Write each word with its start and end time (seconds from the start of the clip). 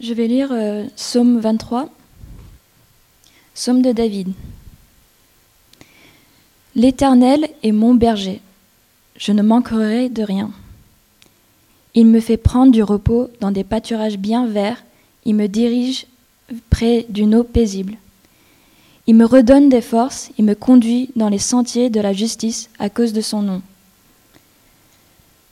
Je 0.00 0.14
vais 0.14 0.28
lire 0.28 0.48
euh, 0.50 0.86
Psaume 0.96 1.40
23, 1.40 1.90
Psaume 3.54 3.82
de 3.82 3.92
David. 3.92 4.32
L'Éternel 6.74 7.50
est 7.62 7.72
mon 7.72 7.92
berger, 7.94 8.40
je 9.18 9.32
ne 9.32 9.42
manquerai 9.42 10.08
de 10.08 10.22
rien. 10.22 10.52
Il 11.94 12.06
me 12.06 12.20
fait 12.20 12.38
prendre 12.38 12.72
du 12.72 12.82
repos 12.82 13.28
dans 13.40 13.50
des 13.50 13.62
pâturages 13.62 14.16
bien 14.16 14.46
verts, 14.46 14.82
il 15.26 15.34
me 15.34 15.48
dirige 15.48 16.06
près 16.70 17.04
d'une 17.10 17.34
eau 17.34 17.44
paisible. 17.44 17.98
Il 19.06 19.16
me 19.16 19.26
redonne 19.26 19.68
des 19.68 19.82
forces, 19.82 20.30
il 20.38 20.46
me 20.46 20.54
conduit 20.54 21.10
dans 21.14 21.28
les 21.28 21.38
sentiers 21.38 21.90
de 21.90 22.00
la 22.00 22.14
justice 22.14 22.70
à 22.78 22.88
cause 22.88 23.12
de 23.12 23.20
son 23.20 23.42
nom. 23.42 23.60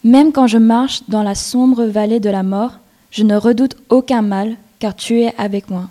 Même 0.05 0.33
quand 0.33 0.47
je 0.47 0.57
marche 0.57 1.03
dans 1.09 1.23
la 1.23 1.35
sombre 1.35 1.85
vallée 1.85 2.21
de 2.21 2.31
la 2.31 2.43
mort, 2.43 2.79
je 3.11 3.23
ne 3.23 3.37
redoute 3.37 3.77
aucun 3.89 4.23
mal, 4.23 4.57
car 4.79 4.95
tu 4.95 5.21
es 5.21 5.35
avec 5.39 5.71
moi. 5.71 5.89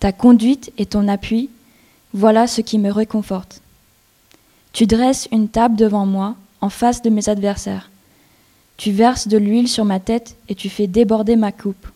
Ta 0.00 0.12
conduite 0.12 0.72
et 0.78 0.86
ton 0.86 1.08
appui, 1.08 1.50
voilà 2.12 2.46
ce 2.46 2.60
qui 2.60 2.78
me 2.78 2.90
réconforte. 2.90 3.60
Tu 4.72 4.86
dresses 4.86 5.28
une 5.32 5.48
table 5.48 5.76
devant 5.76 6.06
moi, 6.06 6.36
en 6.60 6.68
face 6.68 7.02
de 7.02 7.10
mes 7.10 7.28
adversaires. 7.28 7.90
Tu 8.76 8.90
verses 8.90 9.28
de 9.28 9.38
l'huile 9.38 9.68
sur 9.68 9.84
ma 9.84 10.00
tête 10.00 10.36
et 10.48 10.54
tu 10.54 10.68
fais 10.68 10.86
déborder 10.86 11.36
ma 11.36 11.52
coupe. 11.52 11.86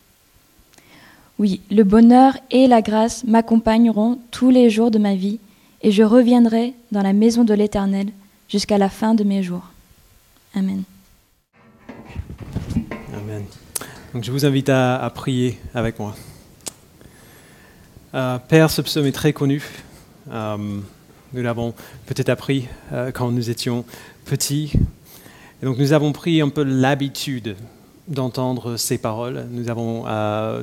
Oui, 1.39 1.61
le 1.71 1.83
bonheur 1.83 2.37
et 2.51 2.67
la 2.67 2.81
grâce 2.81 3.23
m'accompagneront 3.23 4.19
tous 4.31 4.49
les 4.49 4.69
jours 4.69 4.91
de 4.91 4.99
ma 4.99 5.15
vie, 5.15 5.39
et 5.81 5.91
je 5.91 6.03
reviendrai 6.03 6.73
dans 6.91 7.01
la 7.01 7.13
maison 7.13 7.45
de 7.45 7.53
l'Éternel 7.53 8.09
jusqu'à 8.49 8.77
la 8.77 8.89
fin 8.89 9.13
de 9.13 9.23
mes 9.23 9.41
jours. 9.41 9.67
Amen. 10.53 10.83
Amen. 13.13 13.45
Donc 14.13 14.23
je 14.23 14.31
vous 14.31 14.43
invite 14.43 14.69
à, 14.69 15.11
prier 15.13 15.59
avec 15.75 15.99
moi. 15.99 16.15
Euh, 18.15 18.39
Père, 18.39 18.71
ce 18.71 18.81
psaume 18.81 19.05
est 19.05 19.11
très 19.11 19.33
connu. 19.33 19.63
Euh, 20.31 20.57
nous 21.31 21.43
l'avons 21.43 21.75
peut-être 22.07 22.29
appris 22.29 22.67
euh, 22.91 23.11
quand 23.11 23.29
nous 23.29 23.51
étions 23.51 23.85
petits. 24.25 24.73
Et 25.61 25.65
donc 25.65 25.77
nous 25.77 25.93
avons 25.93 26.11
pris 26.11 26.41
un 26.41 26.49
peu 26.49 26.63
l'habitude 26.63 27.55
d'entendre 28.07 28.77
ces 28.77 28.97
paroles. 28.97 29.45
Nous 29.51 29.69
avons, 29.69 30.05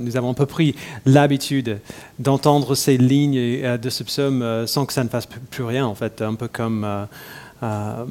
nous 0.00 0.16
avons 0.16 0.30
un 0.30 0.34
peu 0.34 0.46
pris 0.46 0.74
l'habitude 1.04 1.78
d'entendre 2.18 2.74
ces 2.74 2.98
lignes 2.98 3.78
de 3.78 3.90
ce 3.90 4.02
psaume 4.02 4.66
sans 4.66 4.86
que 4.86 4.92
ça 4.92 5.04
ne 5.04 5.08
fasse 5.08 5.26
plus 5.26 5.62
rien, 5.62 5.86
en 5.86 5.94
fait, 5.94 6.20
un 6.20 6.34
peu 6.34 6.48
comme, 6.48 6.82
un 7.62 8.06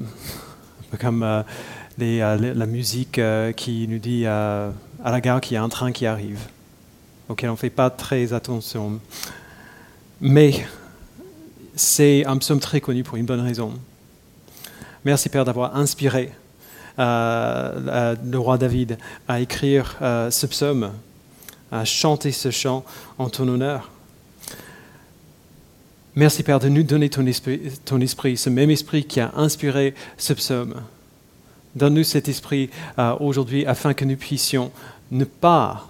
peu 0.89 0.97
comme 0.97 1.43
la 1.97 2.65
musique 2.65 3.19
qui 3.57 3.87
nous 3.89 3.99
dit 3.99 4.25
à 5.05 5.11
la 5.11 5.21
gare 5.21 5.39
qu'il 5.39 5.53
y 5.53 5.57
a 5.57 5.63
un 5.63 5.69
train 5.69 5.91
qui 5.91 6.07
arrive, 6.07 6.39
auquel 7.29 7.49
on 7.49 7.53
ne 7.53 7.57
fait 7.57 7.69
pas 7.69 7.91
très 7.91 8.33
attention. 8.33 8.99
Mais 10.19 10.65
c'est 11.75 12.25
un 12.25 12.37
psaume 12.37 12.59
très 12.59 12.81
connu 12.81 13.03
pour 13.03 13.15
une 13.15 13.27
bonne 13.27 13.39
raison. 13.39 13.73
Merci 15.05 15.29
Père 15.29 15.45
d'avoir 15.45 15.75
inspiré 15.75 16.31
euh, 16.97 18.15
le 18.25 18.39
roi 18.39 18.57
David 18.57 18.97
à 19.27 19.41
écrire 19.41 19.95
euh, 20.01 20.31
ce 20.31 20.47
psaume, 20.47 20.91
à 21.71 21.85
chanter 21.85 22.31
ce 22.31 22.49
chant 22.49 22.83
en 23.19 23.29
ton 23.29 23.47
honneur. 23.47 23.91
Merci 26.15 26.41
Père 26.41 26.59
de 26.59 26.67
nous 26.67 26.81
donner 26.81 27.11
ton 27.11 27.27
esprit, 27.27 28.37
ce 28.37 28.49
même 28.49 28.71
esprit 28.71 29.05
qui 29.05 29.19
a 29.19 29.33
inspiré 29.35 29.93
ce 30.17 30.33
psaume. 30.33 30.81
Donne-nous 31.75 32.05
cet 32.05 32.29
esprit 32.29 32.69
euh, 32.97 33.15
aujourd'hui 33.19 33.65
afin 33.65 33.93
que 33.93 34.05
nous 34.05 34.15
puissions 34.15 34.71
ne 35.15 35.25
pas 35.25 35.87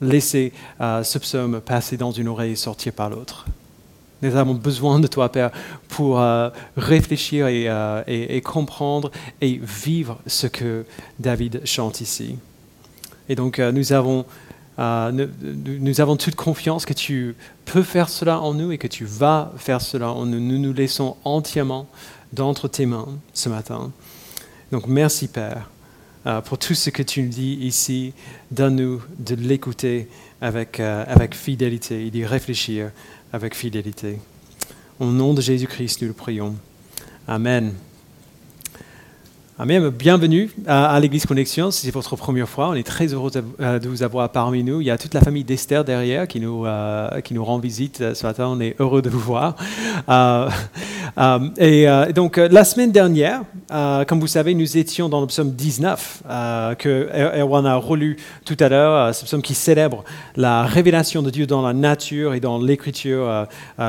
laisser 0.00 0.52
ce 0.80 1.18
psaume 1.18 1.60
passer 1.60 1.96
dans 1.96 2.12
une 2.12 2.28
oreille 2.28 2.52
et 2.52 2.56
sortir 2.56 2.92
par 2.92 3.10
l'autre. 3.10 3.46
Nous 4.20 4.34
avons 4.34 4.54
besoin 4.54 4.98
de 4.98 5.06
toi, 5.06 5.30
Père, 5.30 5.50
pour 5.88 6.20
euh, 6.20 6.50
réfléchir 6.76 7.46
euh, 7.48 8.02
et, 8.06 8.40
comprendre 8.40 9.12
et 9.40 9.60
vivre 9.62 10.18
ce 10.26 10.48
que 10.48 10.84
David 11.20 11.62
chante 11.64 12.00
ici. 12.00 12.36
Et 13.28 13.36
donc, 13.36 13.60
euh, 13.60 13.70
nous, 13.70 13.92
avons, 13.92 14.24
nous, 14.78 16.00
avons 16.00 16.16
toute 16.16 16.34
confiance 16.34 16.84
que 16.84 16.94
tu 16.94 17.36
peux 17.64 17.84
faire 17.84 18.08
cela 18.08 18.40
en 18.40 18.54
nous 18.54 18.72
et 18.72 18.78
que 18.78 18.88
tu 18.88 19.04
vas 19.04 19.52
faire 19.56 19.80
cela 19.80 20.10
en 20.10 20.26
nous. 20.26 20.40
Nous 20.40 20.58
nous 20.58 20.72
laissons 20.72 21.16
entièrement 21.24 21.86
d'entre 22.32 22.66
tes 22.66 22.86
mains 22.86 23.08
ce 23.34 23.48
matin. 23.48 23.92
Donc, 24.72 24.88
merci, 24.88 25.28
Père, 25.28 25.70
pour 26.44 26.58
tout 26.58 26.74
ce 26.74 26.90
que 26.90 27.02
tu 27.02 27.22
nous 27.22 27.28
dis 27.28 27.54
ici. 27.60 28.12
Donne-nous 28.50 29.02
de 29.18 29.34
l'écouter 29.34 30.08
avec, 30.40 30.80
avec 30.80 31.34
fidélité 31.34 32.06
et 32.06 32.10
d'y 32.10 32.24
réfléchir 32.24 32.90
avec 33.32 33.54
fidélité. 33.54 34.18
Au 35.00 35.06
nom 35.06 35.32
de 35.32 35.40
Jésus-Christ, 35.40 36.02
nous 36.02 36.08
le 36.08 36.14
prions. 36.14 36.56
Amen. 37.26 37.72
Bienvenue 39.66 40.50
à, 40.68 41.00
l'Église 41.00 41.26
Connexion. 41.26 41.72
Si 41.72 41.84
c'est 41.84 41.90
votre 41.90 42.14
première 42.14 42.48
fois, 42.48 42.68
on 42.68 42.74
est 42.74 42.86
très 42.86 43.08
heureux 43.08 43.32
de, 43.32 43.42
euh, 43.60 43.80
vous 43.82 44.04
avoir 44.04 44.30
parmi 44.30 44.62
nous. 44.62 44.80
Il 44.80 44.86
y 44.86 44.90
a 44.90 44.96
toute 44.96 45.14
la 45.14 45.20
famille 45.20 45.42
d'Esther 45.42 45.84
derrière 45.84 46.28
qui 46.28 46.38
nous, 46.38 46.64
euh, 46.64 47.08
rend 47.38 47.58
visite 47.58 48.00
euh, 48.00 48.14
ce 48.14 48.24
matin. 48.24 48.46
On 48.52 48.60
est 48.60 48.76
heureux 48.78 49.02
de 49.02 49.10
vous 49.10 49.18
voir. 49.18 49.56
et 51.58 51.86
donc, 52.14 52.36
la 52.36 52.62
semaine 52.62 52.92
dernière, 52.92 53.42
comme 54.06 54.20
vous 54.20 54.28
savez, 54.28 54.54
nous 54.54 54.76
étions 54.76 55.08
dans 55.08 55.20
le 55.20 55.26
psaume 55.26 55.50
19 55.50 56.22
que 56.78 57.08
er-, 57.12 57.40
Erwan 57.40 57.66
a 57.66 57.74
relu 57.74 58.16
tout 58.44 58.56
à 58.60 58.68
l'heure. 58.68 59.12
ce 59.12 59.24
psaume 59.24 59.42
qui 59.42 59.54
célèbre 59.54 60.04
la 60.36 60.62
révélation 60.62 61.20
de 61.20 61.30
Dieu 61.30 61.46
dans 61.46 61.62
la 61.62 61.72
nature 61.72 62.34
et 62.34 62.40
dans 62.40 62.58
l'Écriture, 62.58 63.46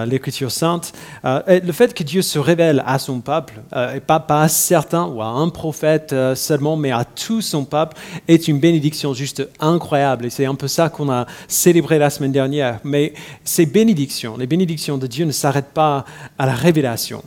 l'Écriture 0.08 0.50
sainte. 0.50 0.94
le 1.24 1.72
fait 1.72 1.94
que 1.94 2.03
Dieu 2.03 2.24
se 2.24 2.40
révèle 2.40 2.84
à 2.88 2.97
son 2.97 3.19
peuple, 3.19 3.62
et 3.96 4.00
pas, 4.00 4.19
pas 4.19 4.44
à 4.44 4.47
certains 4.47 5.06
ou 5.06 5.22
à 5.22 5.28
un 5.28 5.50
prophète 5.59 6.14
euh, 6.14 6.36
seulement, 6.36 6.78
mais 6.78 6.92
à 6.92 7.03
tout 7.03 7.42
son 7.42 7.66
peuple, 7.66 7.97
est 8.30 8.47
une 8.47 8.59
bénédiction 8.59 9.14
juste 9.14 9.46
incroyable. 9.59 10.25
Et 10.25 10.30
c'est 10.30 10.46
un 10.46 10.56
peu 10.56 10.70
ça 10.70 10.88
qu'on 10.88 11.12
a 11.12 11.28
célébré 11.50 12.00
la 12.00 12.09
semaine 12.09 12.31
dernière. 12.31 12.80
Mais 12.86 13.14
ces 13.44 13.66
bénédictions, 13.66 14.38
les 14.38 14.47
bénédictions 14.47 14.97
de 14.97 15.06
Dieu 15.06 15.25
ne 15.25 15.34
s'arrêtent 15.34 15.74
pas 15.74 16.06
à 16.38 16.46
la 16.46 16.53
révélation. 16.53 17.22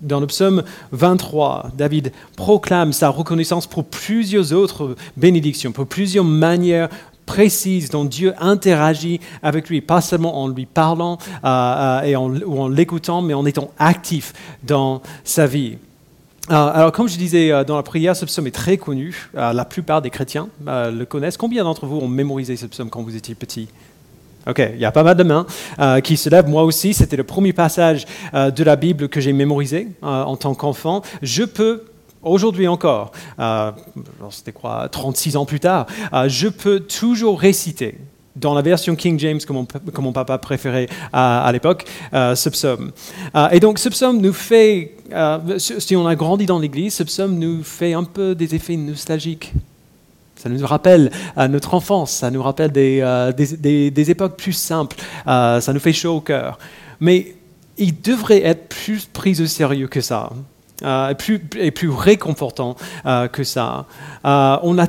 Dans 0.00 0.20
le 0.20 0.26
psaume 0.26 0.62
23, 0.92 1.72
David 1.76 2.12
proclame 2.34 2.94
sa 2.94 3.10
reconnaissance 3.10 3.66
pour 3.66 3.84
plusieurs 3.84 4.54
autres 4.54 4.96
bénédictions, 5.18 5.72
pour 5.72 5.86
plusieurs 5.86 6.24
manières 6.24 6.88
précises 7.26 7.90
dont 7.90 8.06
Dieu 8.06 8.32
interagit 8.38 9.20
avec 9.42 9.68
lui, 9.68 9.82
pas 9.82 10.00
seulement 10.00 10.42
en 10.42 10.48
lui 10.48 10.64
parlant 10.64 11.18
euh, 11.44 11.46
euh, 11.46 12.00
et 12.02 12.16
ou 12.16 12.62
en 12.62 12.68
l'écoutant, 12.68 13.20
mais 13.20 13.34
en 13.34 13.44
étant 13.44 13.70
actif 13.78 14.32
dans 14.62 15.02
sa 15.24 15.46
vie. 15.46 15.76
Euh, 16.50 16.70
alors, 16.72 16.92
comme 16.92 17.08
je 17.08 17.16
disais 17.16 17.50
euh, 17.50 17.64
dans 17.64 17.76
la 17.76 17.82
prière, 17.82 18.14
ce 18.14 18.24
psaume 18.24 18.46
est 18.46 18.54
très 18.54 18.76
connu. 18.76 19.28
Euh, 19.36 19.52
la 19.52 19.64
plupart 19.64 20.02
des 20.02 20.10
chrétiens 20.10 20.48
le 20.66 21.04
connaissent. 21.04 21.36
Combien 21.36 21.64
d'entre 21.64 21.86
vous 21.86 21.98
ont 21.98 22.08
mémorisé 22.08 22.56
ce 22.56 22.66
psaume 22.66 22.90
quand 22.90 23.02
vous 23.02 23.16
étiez 23.16 23.34
petit? 23.34 23.68
Ok, 24.48 24.62
il 24.74 24.78
y 24.78 24.84
a 24.84 24.92
pas 24.92 25.02
mal 25.02 25.16
de 25.16 25.24
mains 25.24 25.44
qui 26.04 26.16
se 26.16 26.30
lèvent. 26.30 26.48
Moi 26.48 26.62
aussi, 26.62 26.94
c'était 26.94 27.16
le 27.16 27.24
premier 27.24 27.52
passage 27.52 28.06
de 28.32 28.62
la 28.64 28.76
Bible 28.76 29.08
que 29.08 29.20
j'ai 29.20 29.32
mémorisé 29.32 29.88
en 30.02 30.36
tant 30.36 30.54
qu'enfant. 30.54 31.02
Je 31.20 31.42
peux 31.42 31.82
aujourd'hui 32.22 32.68
encore, 32.68 33.10
c'était 34.30 34.52
quoi, 34.52 34.88
36 34.88 35.36
ans 35.36 35.46
plus 35.46 35.58
tard, 35.58 35.86
je 36.28 36.46
peux 36.46 36.78
toujours 36.78 37.40
réciter 37.40 37.98
dans 38.36 38.54
la 38.54 38.62
version 38.62 38.94
King 38.94 39.18
James 39.18 39.40
que 39.40 40.00
mon, 40.00 40.12
papa 40.12 40.38
préférait 40.38 40.88
à, 41.12 41.50
l'époque, 41.52 41.84
euh, 42.14 42.34
ce 42.34 42.48
psaume. 42.48 42.92
Euh, 43.34 43.48
et 43.50 43.60
donc 43.60 43.78
ce 43.78 43.88
psaume 43.88 44.20
nous 44.20 44.32
fait, 44.32 44.94
euh, 45.12 45.58
si 45.58 45.96
on 45.96 46.06
a 46.06 46.14
grandi 46.14 46.46
dans 46.46 46.58
l'Église, 46.58 46.94
ce 46.94 47.02
psaume 47.02 47.38
nous 47.38 47.62
fait 47.62 47.94
un 47.94 48.04
peu 48.04 48.34
des 48.34 48.54
effets 48.54 48.76
nostalgiques. 48.76 49.52
Ça 50.36 50.50
nous 50.50 50.64
rappelle 50.66 51.10
notre 51.48 51.72
enfance, 51.72 52.12
ça 52.12 52.30
nous 52.30 52.42
rappelle 52.42 52.70
des, 52.70 53.02
des, 53.34 54.10
époques 54.10 54.36
plus 54.36 54.52
simples, 54.52 54.96
ça 55.24 55.72
nous 55.72 55.80
fait 55.80 55.94
chaud 55.94 56.16
au 56.16 56.20
cœur. 56.20 56.58
Mais 57.00 57.34
il 57.78 57.98
devrait 58.00 58.44
être 58.44 58.68
plus 58.68 59.06
pris 59.06 59.40
au 59.40 59.46
sérieux 59.46 59.88
que 59.88 60.02
ça. 60.02 60.30
et, 60.82 61.14
plus, 61.14 61.42
et 61.58 61.70
plus 61.70 61.88
réconfortant 61.88 62.76
que 63.32 63.44
ça. 63.44 63.86
on, 64.24 64.78
a 64.78 64.86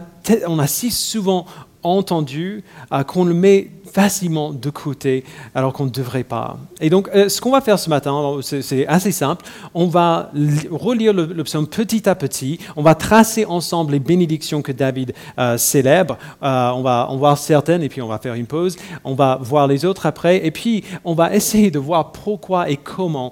on 0.48 0.60
a 0.60 0.68
si 0.68 0.92
souvent 0.92 1.46
entendu, 1.88 2.64
euh, 2.92 3.04
qu'on 3.04 3.26
le 3.26 3.34
met 3.34 3.70
facilement 3.92 4.52
de 4.52 4.70
côté 4.70 5.24
alors 5.56 5.74
qu'on 5.74 5.86
ne 5.86 5.90
devrait 5.90 6.24
pas. 6.24 6.58
Et 6.82 6.90
donc, 6.90 7.10
euh, 7.16 7.30
ce 7.30 7.42
qu'on 7.42 7.52
va 7.52 7.62
faire 7.62 7.80
ce 7.80 7.90
matin, 7.90 8.40
c'est 8.42 8.86
assez 8.88 9.12
simple. 9.12 9.46
On 9.74 9.88
va 9.88 10.32
relire 10.70 11.14
le, 11.14 11.44
psaume 11.44 11.68
petit 11.68 12.08
à 12.08 12.16
petit. 12.16 12.60
On 12.76 12.84
va 12.84 12.96
tracer 12.96 13.46
ensemble 13.46 13.94
les 13.94 14.00
bénédictions 14.00 14.62
que 14.62 14.72
David 14.72 15.14
euh, 15.40 15.58
célèbre. 15.58 16.18
on 16.42 16.82
va 16.82 17.08
en 17.10 17.18
voir 17.18 17.38
certaines 17.38 17.82
et 17.82 17.90
puis 17.90 18.02
on 18.02 18.08
va 18.08 18.20
faire 18.20 18.34
une 18.34 18.46
pause. 18.46 18.78
On 19.04 19.16
va 19.16 19.40
voir 19.42 19.68
les 19.68 19.86
autres 19.86 20.06
après. 20.06 20.46
Et 20.46 20.52
puis, 20.52 20.84
on 21.06 21.14
va 21.14 21.34
essayer 21.34 21.72
de 21.72 21.80
voir 21.80 22.12
pourquoi 22.12 22.70
et 22.70 22.78
comment 22.78 23.32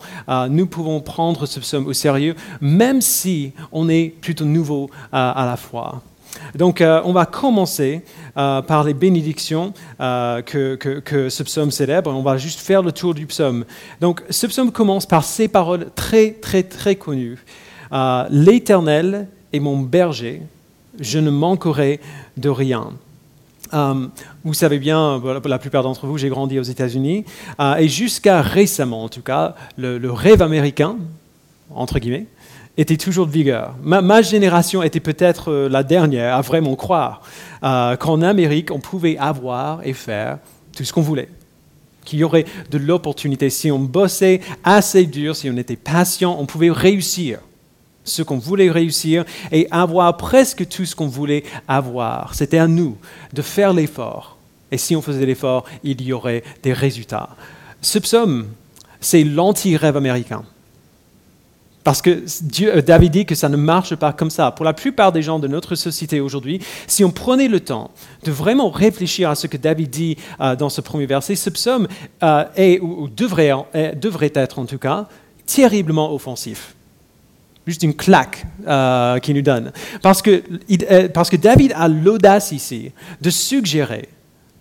nous 0.50 0.68
pouvons 0.68 1.02
prendre 1.02 1.46
ce 1.46 1.60
psaume 1.60 1.88
au 1.88 1.94
sérieux, 1.94 2.36
même 2.62 3.02
si 3.02 3.52
on 3.72 3.90
est 3.90 4.13
plutôt 4.22 4.46
nouveau 4.46 4.90
à 5.12 5.46
la 5.46 5.57
foi. 5.57 6.02
Donc, 6.56 6.82
euh, 6.82 7.02
on 7.06 7.14
va 7.14 7.26
commencer 7.26 8.02
euh, 8.38 8.62
par 8.62 8.84
les 8.84 8.94
bénédictions 8.94 9.74
euh, 10.00 10.42
que, 10.42 11.30
ce 11.30 11.44
psaume 11.44 11.72
célèbre. 11.72 12.12
On 12.12 12.22
va 12.22 12.38
juste 12.38 12.60
faire 12.60 12.82
le 12.82 12.92
tour 12.92 13.14
du 13.14 13.26
psaume. 13.26 13.66
Donc, 14.02 14.24
ce 14.30 14.48
psaume 14.48 14.72
commence 14.72 15.06
par 15.06 15.24
ces 15.24 15.48
paroles 15.48 15.88
très, 15.96 16.32
très, 16.32 16.64
très 16.64 16.96
connues. 16.96 17.38
L'Éternel 18.30 19.28
est 19.54 19.60
mon 19.60 19.80
berger, 19.80 20.42
je 21.00 21.20
ne 21.20 21.30
manquerai 21.30 22.02
de 22.36 22.50
rien. 22.50 22.90
vous 24.44 24.54
savez 24.54 24.80
bien, 24.80 25.22
la 25.46 25.60
plupart 25.60 25.84
d'entre 25.84 26.08
vous, 26.08 26.18
j'ai 26.18 26.28
grandi 26.28 26.60
aux 26.60 26.64
États-Unis, 26.64 27.24
et 27.78 27.88
jusqu'à 27.88 28.42
récemment, 28.42 29.04
en 29.06 29.10
tout 29.10 29.22
cas, 29.22 29.56
le 29.78 30.12
rêve 30.12 30.42
américain, 30.42 30.98
entre 31.74 32.00
guillemets, 32.00 32.28
était 32.77 32.98
toujours 32.98 33.27
de 33.27 33.31
vigueur. 33.31 33.75
Ma, 33.81 34.22
génération 34.22 34.83
était 34.83 35.00
peut-être 35.00 35.51
euh, 35.51 35.69
la 35.69 35.83
dernière 35.83 36.36
à 36.36 36.42
vraiment 36.42 36.75
croire 36.75 37.22
euh, 37.63 37.95
qu'en 37.95 38.22
Amérique, 38.22 38.72
on 38.72 38.80
pouvait 38.80 39.18
avoir 39.18 39.86
et 39.86 39.94
faire 39.94 40.39
tout 40.75 40.83
ce 40.83 40.92
qu'on 40.92 41.01
voulait. 41.01 41.30
Qu'il 42.04 42.19
y 42.19 42.24
aurait 42.24 42.45
de 42.69 42.77
l'opportunité. 42.77 43.50
Si 43.50 43.72
on 43.72 43.80
bossait 43.80 44.42
assez 44.63 45.06
dur, 45.06 45.36
si 45.36 45.50
on 45.50 45.57
était 45.57 45.75
patient, 45.75 46.38
on 46.39 46.45
pouvait 46.45 46.69
réussir 46.69 47.39
ce 48.04 48.22
qu'on 48.22 48.38
voulait 48.38 48.69
réussir 48.69 49.25
et 49.51 49.68
avoir 49.71 50.16
presque 50.18 50.68
tout 50.68 50.86
ce 50.86 50.95
qu'on 50.95 51.07
voulait 51.07 51.44
avoir. 51.68 52.36
C'était 52.36 52.60
à 52.60 52.68
nous 52.68 52.98
de 53.33 53.42
faire 53.42 53.74
l'effort. 53.74 54.38
Et 54.71 54.78
si 54.78 54.95
on 54.95 55.01
faisait 55.01 55.25
l'effort, 55.25 55.66
il 55.83 56.01
y 56.01 56.13
aurait 56.13 56.44
des 56.62 56.74
résultats. 56.74 57.30
Ce 57.81 58.00
psaume, 58.00 58.48
c'est 59.00 59.24
l'anti-rêve 59.24 59.98
américain. 59.98 60.44
Parce 61.86 62.02
que 62.02 62.26
euh, 62.64 62.82
David 62.82 63.12
dit 63.12 63.26
que 63.28 63.36
ça 63.36 63.48
ne 63.48 63.56
marche 63.56 63.96
pas 63.96 64.12
comme 64.12 64.32
ça. 64.32 64.50
Pour 64.50 64.66
la 64.66 64.74
plupart 64.74 65.12
des 65.12 65.22
gens 65.22 65.38
de 65.38 65.48
notre 65.48 65.76
société 65.76 66.20
aujourd'hui, 66.20 66.60
si 66.88 67.06
on 67.06 67.12
prenait 67.12 67.48
le 67.48 67.60
temps 67.60 67.92
de 68.24 68.32
vraiment 68.32 68.72
réfléchir 68.72 69.30
à 69.30 69.36
ce 69.36 69.46
que 69.46 69.56
David 69.56 69.92
dit 69.92 70.18
euh, 70.42 70.56
dans 70.56 70.70
ce 70.70 70.82
premier 70.82 71.06
verset, 71.06 71.36
ce 71.36 71.52
psaume 71.52 71.88
euh, 72.24 72.44
est, 72.56 72.80
ou, 72.80 73.08
devrait, 73.08 73.66
être 74.34 74.58
en 74.58 74.66
tout 74.66 74.80
cas, 74.80 75.08
terriblement 75.46 76.12
offensif. 76.12 76.74
Juste 77.68 77.84
une 77.84 77.96
claque 77.96 78.46
qu'il 79.22 79.36
nous 79.36 79.42
donne. 79.44 79.72
Parce 80.02 80.22
que 80.24 81.36
David 81.36 81.74
a 81.76 81.88
l'audace 81.88 82.52
ici 82.52 82.92
de 83.22 83.30
suggérer 83.30 84.10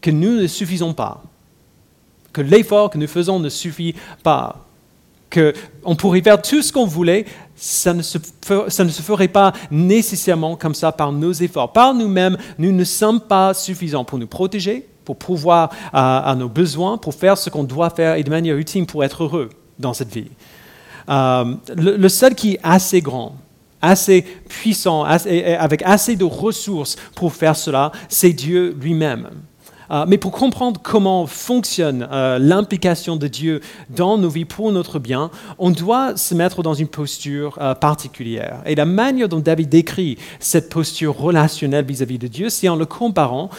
que 0.03 0.11
nous 0.11 0.41
ne 0.41 0.47
suffisons 0.47 0.93
pas, 0.93 1.23
que 2.35 2.43
l'effort 2.43 2.91
que 2.91 2.99
nous 2.99 3.07
faisons 3.07 3.41
ne 3.41 3.49
suffit 3.49 3.95
pas 4.23 4.64
qu'on 5.35 5.97
pourrait 5.97 6.23
faire 6.23 6.41
tout 6.41 6.63
ce 6.63 6.73
qu'on 6.73 6.87
voulait, 6.87 7.25
ça 7.57 7.95
ne, 7.95 8.03
se 8.03 8.19
ferait 9.03 9.29
pas 9.29 9.53
nécessairement 9.71 10.57
comme 10.57 10.75
ça 10.75 10.93
par 10.93 11.13
nos 11.13 11.33
efforts. 11.33 11.73
Par 11.73 11.95
nous-mêmes, 11.95 12.37
nous 12.59 12.73
ne 12.73 12.85
sommes 12.85 13.21
pas 13.21 13.55
suffisants 13.55 14.05
pour 14.05 14.19
nous 14.19 14.27
protéger, 14.27 14.89
pour 15.05 15.17
pouvoir 15.17 15.71
à, 15.93 16.35
nos 16.37 16.49
besoins, 16.49 16.99
pour 16.99 17.15
faire 17.15 17.39
ce 17.39 17.51
qu'on 17.51 17.65
doit 17.65 17.91
faire 17.91 18.17
et 18.17 18.23
de 18.23 18.31
manière 18.31 18.57
ultime 18.57 18.87
pour 18.87 19.05
être 19.05 19.25
heureux 19.25 19.51
dans 19.79 19.95
cette 19.95 20.13
vie. 20.13 20.31
Euh, 21.09 21.55
le, 21.77 22.09
seul 22.09 22.35
qui 22.35 22.55
est 22.55 22.61
assez 22.63 23.01
grand, 23.01 23.37
assez 23.83 24.23
puissant, 24.49 25.05
avec 25.05 25.83
assez 25.83 26.17
de 26.17 26.25
ressources 26.25 26.97
pour 27.15 27.33
faire 27.35 27.57
cela, 27.57 27.93
c'est 28.09 28.33
Dieu 28.33 28.77
lui-même. 28.81 29.29
Euh, 29.91 30.05
mais 30.09 30.19
pour 30.19 30.33
comprendre 30.33 30.81
comment 30.83 31.27
fonctionne 31.27 32.09
euh, 32.11 32.39
l'implication 32.39 33.17
de 33.17 33.29
Dieu 33.29 33.61
dans 33.91 34.19
nos 34.19 34.29
vies 34.29 34.45
pour 34.45 34.73
notre 34.73 34.99
bien, 34.99 35.31
on 35.59 35.71
doit 35.71 36.17
se 36.17 36.35
mettre 36.35 36.63
dans 36.63 36.75
une 36.75 36.89
posture 36.89 37.59
euh, 37.61 37.75
particulière. 37.75 38.61
Et 38.67 38.75
la 38.75 38.85
manière 38.85 39.29
dont 39.29 39.41
David 39.41 39.69
décrit 39.69 40.19
cette 40.41 40.69
posture 40.69 41.17
relationnelle 41.17 41.85
vis-à-vis 41.85 42.19
de 42.19 42.29
Dieu, 42.29 42.49
c'est 42.49 42.69
en 42.69 42.77
le 42.77 42.87
comparant 42.87 43.51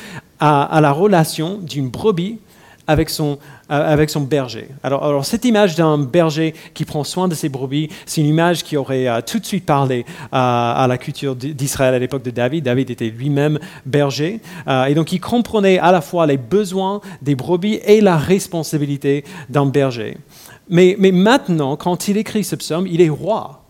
à 0.41 0.81
la 0.81 0.91
relation 0.91 1.59
d'une 1.59 1.89
brebis 1.89 2.39
avec 2.87 3.09
son, 3.09 3.37
euh, 3.71 3.93
avec 3.93 4.09
son 4.09 4.21
berger. 4.21 4.69
Alors, 4.83 5.25
cette 5.25 5.45
image 5.45 5.75
d'un 5.75 5.97
berger 5.97 6.53
qui 6.73 6.85
prend 6.85 7.03
soin 7.03 7.27
de 7.27 7.35
ses 7.35 7.49
brebis, 7.49 7.89
c'est 8.05 8.21
une 8.21 8.27
image 8.27 8.63
qui 8.63 8.77
aurait 8.77 9.07
euh, 9.07 9.21
tout 9.25 9.39
de 9.39 9.45
suite 9.45 9.65
parlé 9.65 10.05
euh, 10.07 10.27
à 10.31 10.85
la 10.87 10.97
culture 10.97 11.35
d'Israël 11.35 11.93
à 11.93 11.99
l'époque 11.99 12.23
de 12.23 12.31
David. 12.31 12.65
David 12.65 12.89
était 12.89 13.09
lui-même 13.09 13.59
berger, 13.85 14.39
et 14.87 14.93
donc 14.93 15.11
il 15.11 15.19
comprenait 15.19 15.79
à 15.79 15.91
la 15.91 16.01
fois 16.01 16.25
les 16.25 16.37
besoins 16.37 17.01
des 17.21 17.35
brebis 17.35 17.79
et 17.85 18.01
la 18.01 18.17
responsabilité 18.17 19.23
d'un 19.49 19.65
berger. 19.65 20.17
Mais, 20.69 20.95
mais 20.99 21.11
maintenant, 21.11 21.75
quand 21.75 22.07
il 22.07 22.17
écrit 22.17 22.43
ce 22.43 22.55
psaume, 22.55 22.87
il 22.87 23.01
est 23.01 23.09
roi. 23.09 23.64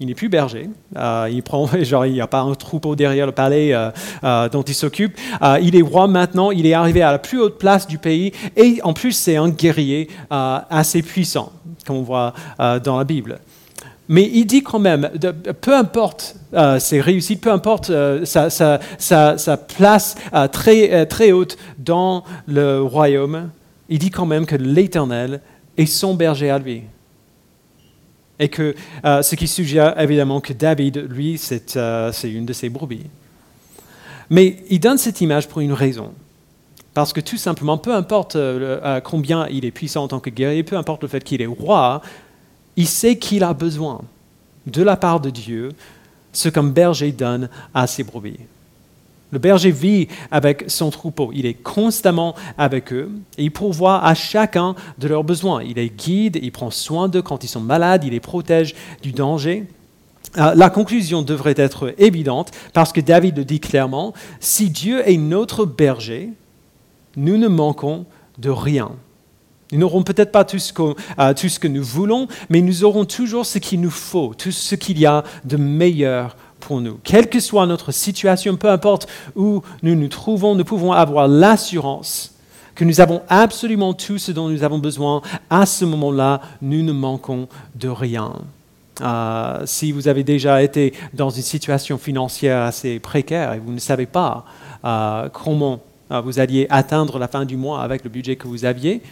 Il 0.00 0.06
n'est 0.06 0.14
plus 0.14 0.28
berger. 0.28 0.70
Euh, 0.96 1.28
il 1.30 1.42
prend, 1.42 1.66
genre, 1.82 2.06
il 2.06 2.12
n'y 2.12 2.20
a 2.20 2.26
pas 2.26 2.40
un 2.40 2.54
troupeau 2.54 2.94
derrière 2.94 3.26
le 3.26 3.32
palais 3.32 3.74
euh, 3.74 3.90
euh, 4.22 4.48
dont 4.48 4.62
il 4.62 4.74
s'occupe. 4.74 5.18
il 5.60 5.76
est 5.76 5.82
roi 5.82 6.06
maintenant. 6.06 6.50
Il 6.50 6.66
est 6.66 6.74
arrivé 6.74 7.02
à 7.02 7.10
la 7.12 7.18
plus 7.18 7.40
haute 7.40 7.58
place 7.58 7.86
du 7.86 7.98
pays. 7.98 8.32
Et 8.56 8.80
en 8.84 8.92
plus, 8.92 9.12
c'est 9.12 9.36
un 9.36 9.48
guerrier 9.48 10.08
assez 10.30 11.02
puissant, 11.02 11.52
comme 11.86 11.96
on 11.96 12.02
voit 12.02 12.32
dans 12.58 12.98
la 12.98 13.04
Bible. 13.04 13.40
Mais 14.10 14.30
il 14.32 14.46
dit 14.46 14.62
quand 14.62 14.78
même, 14.78 15.10
peu 15.60 15.76
importe 15.76 16.36
ses 16.78 17.00
réussites, 17.00 17.40
peu 17.40 17.52
importe 17.52 17.92
sa, 18.24 18.48
sa, 18.50 19.56
place 19.56 20.14
très, 20.52 21.06
très 21.06 21.32
haute 21.32 21.58
dans 21.78 22.24
le 22.46 22.80
royaume, 22.80 23.50
il 23.88 23.98
dit 23.98 24.10
quand 24.10 24.26
même 24.26 24.46
que 24.46 24.56
l'Éternel 24.56 25.40
est 25.76 25.86
son 25.86 26.14
berger 26.14 26.50
à 26.50 26.58
lui. 26.58 26.84
Et 28.38 28.48
que 28.48 28.74
euh, 29.04 29.22
ce 29.22 29.34
qui 29.34 29.48
suggère 29.48 29.98
évidemment 30.00 30.40
que 30.40 30.52
David, 30.52 31.08
lui, 31.10 31.40
euh, 31.76 32.12
c'est 32.12 32.30
une 32.30 32.46
de 32.46 32.52
ses 32.52 32.68
brebis. 32.68 33.06
Mais 34.30 34.62
il 34.70 34.78
donne 34.78 34.98
cette 34.98 35.20
image 35.20 35.48
pour 35.48 35.60
une 35.60 35.72
raison. 35.72 36.12
Parce 36.94 37.12
que 37.12 37.20
tout 37.20 37.36
simplement, 37.36 37.78
peu 37.78 37.94
importe 37.94 38.36
euh, 38.36 39.00
combien 39.00 39.46
il 39.48 39.64
est 39.64 39.70
puissant 39.70 40.04
en 40.04 40.08
tant 40.08 40.20
que 40.20 40.30
guerrier, 40.30 40.62
peu 40.62 40.76
importe 40.76 41.02
le 41.02 41.08
fait 41.08 41.22
qu'il 41.22 41.42
est 41.42 41.46
roi, 41.46 42.02
il 42.76 42.86
sait 42.86 43.18
qu'il 43.18 43.44
a 43.44 43.54
besoin 43.54 44.02
de 44.66 44.82
la 44.82 44.96
part 44.96 45.20
de 45.20 45.30
Dieu 45.30 45.70
ce 46.32 46.48
qu'un 46.48 46.64
berger 46.64 47.10
donne 47.12 47.48
à 47.74 47.86
ses 47.86 48.04
brebis. 48.04 48.38
Le 49.30 49.38
berger 49.38 49.70
vit 49.70 50.08
avec 50.30 50.64
son 50.68 50.90
troupeau. 50.90 51.30
Il 51.34 51.44
est 51.44 51.54
constamment 51.54 52.34
avec 52.56 52.92
eux 52.92 53.10
et 53.36 53.44
il 53.44 53.50
pourvoit 53.50 54.02
à 54.02 54.14
chacun 54.14 54.74
de 54.98 55.08
leurs 55.08 55.24
besoins. 55.24 55.62
Il 55.62 55.74
les 55.74 55.90
guide, 55.90 56.38
il 56.40 56.50
prend 56.50 56.70
soin 56.70 57.08
d'eux 57.08 57.22
quand 57.22 57.44
ils 57.44 57.48
sont 57.48 57.60
malades, 57.60 58.04
il 58.04 58.12
les 58.12 58.20
protège 58.20 58.74
du 59.02 59.12
danger. 59.12 59.66
Euh, 60.36 60.54
la 60.54 60.70
conclusion 60.70 61.22
devrait 61.22 61.54
être 61.56 61.94
évidente 61.98 62.52
parce 62.72 62.92
que 62.92 63.00
David 63.00 63.36
le 63.36 63.44
dit 63.44 63.60
clairement, 63.60 64.14
si 64.40 64.70
Dieu 64.70 65.06
est 65.08 65.16
notre 65.16 65.66
berger, 65.66 66.30
nous 67.16 67.36
ne 67.36 67.48
manquons 67.48 68.06
de 68.38 68.50
rien. 68.50 68.92
Nous 69.72 69.78
n'aurons 69.78 70.02
peut-être 70.02 70.32
pas 70.32 70.44
tout 70.44 70.58
ce, 70.58 70.72
que, 70.72 70.94
euh, 71.18 71.34
tout 71.34 71.48
ce, 71.48 71.58
que, 71.58 71.68
nous 71.68 71.84
voulons, 71.84 72.26
mais 72.48 72.62
nous 72.62 72.84
aurons 72.84 73.04
toujours 73.04 73.44
ce 73.44 73.58
qu'il 73.58 73.80
nous 73.80 73.90
faut, 73.90 74.32
tout 74.36 74.52
ce 74.52 74.74
qu'il 74.74 74.98
y 74.98 75.04
a 75.04 75.24
de 75.44 75.58
meilleur 75.58 76.36
nous. 76.76 76.98
Quelle 77.02 77.28
que 77.28 77.40
soit 77.40 77.66
notre 77.66 77.92
situation, 77.92 78.56
peu 78.56 78.68
importe 78.68 79.08
où 79.34 79.62
nous 79.82 79.94
nous 79.94 80.08
trouvons, 80.08 80.54
nous 80.54 80.64
pouvons 80.64 80.92
avoir 80.92 81.28
l'assurance 81.28 82.34
que 82.74 82.84
nous 82.84 83.00
avons 83.00 83.22
absolument 83.28 83.92
tout 83.92 84.18
ce 84.18 84.30
dont 84.30 84.48
nous 84.48 84.62
avons 84.62 84.78
besoin. 84.78 85.20
À 85.50 85.66
ce 85.66 85.84
moment-là, 85.84 86.40
nous 86.62 86.82
ne 86.82 86.92
manquons 86.92 87.48
de 87.74 87.88
rien. 87.88 88.34
Euh, 89.00 89.62
si 89.64 89.92
vous 89.92 90.08
avez 90.08 90.22
déjà 90.24 90.62
été 90.62 90.94
dans 91.12 91.30
une 91.30 91.42
situation 91.42 91.98
financière 91.98 92.62
assez 92.62 92.98
précaire 92.98 93.52
et 93.52 93.58
vous 93.58 93.72
ne 93.72 93.78
savez 93.78 94.06
pas 94.06 94.44
euh, 94.84 95.28
comment 95.28 95.80
euh, 96.10 96.20
vous 96.20 96.38
alliez 96.40 96.66
atteindre 96.70 97.18
la 97.18 97.28
fin 97.28 97.44
du 97.44 97.56
mois 97.56 97.82
avec 97.82 98.02
le 98.02 98.10
budget 98.10 98.36
que 98.36 98.48
vous 98.48 98.64
aviez, 98.64 99.02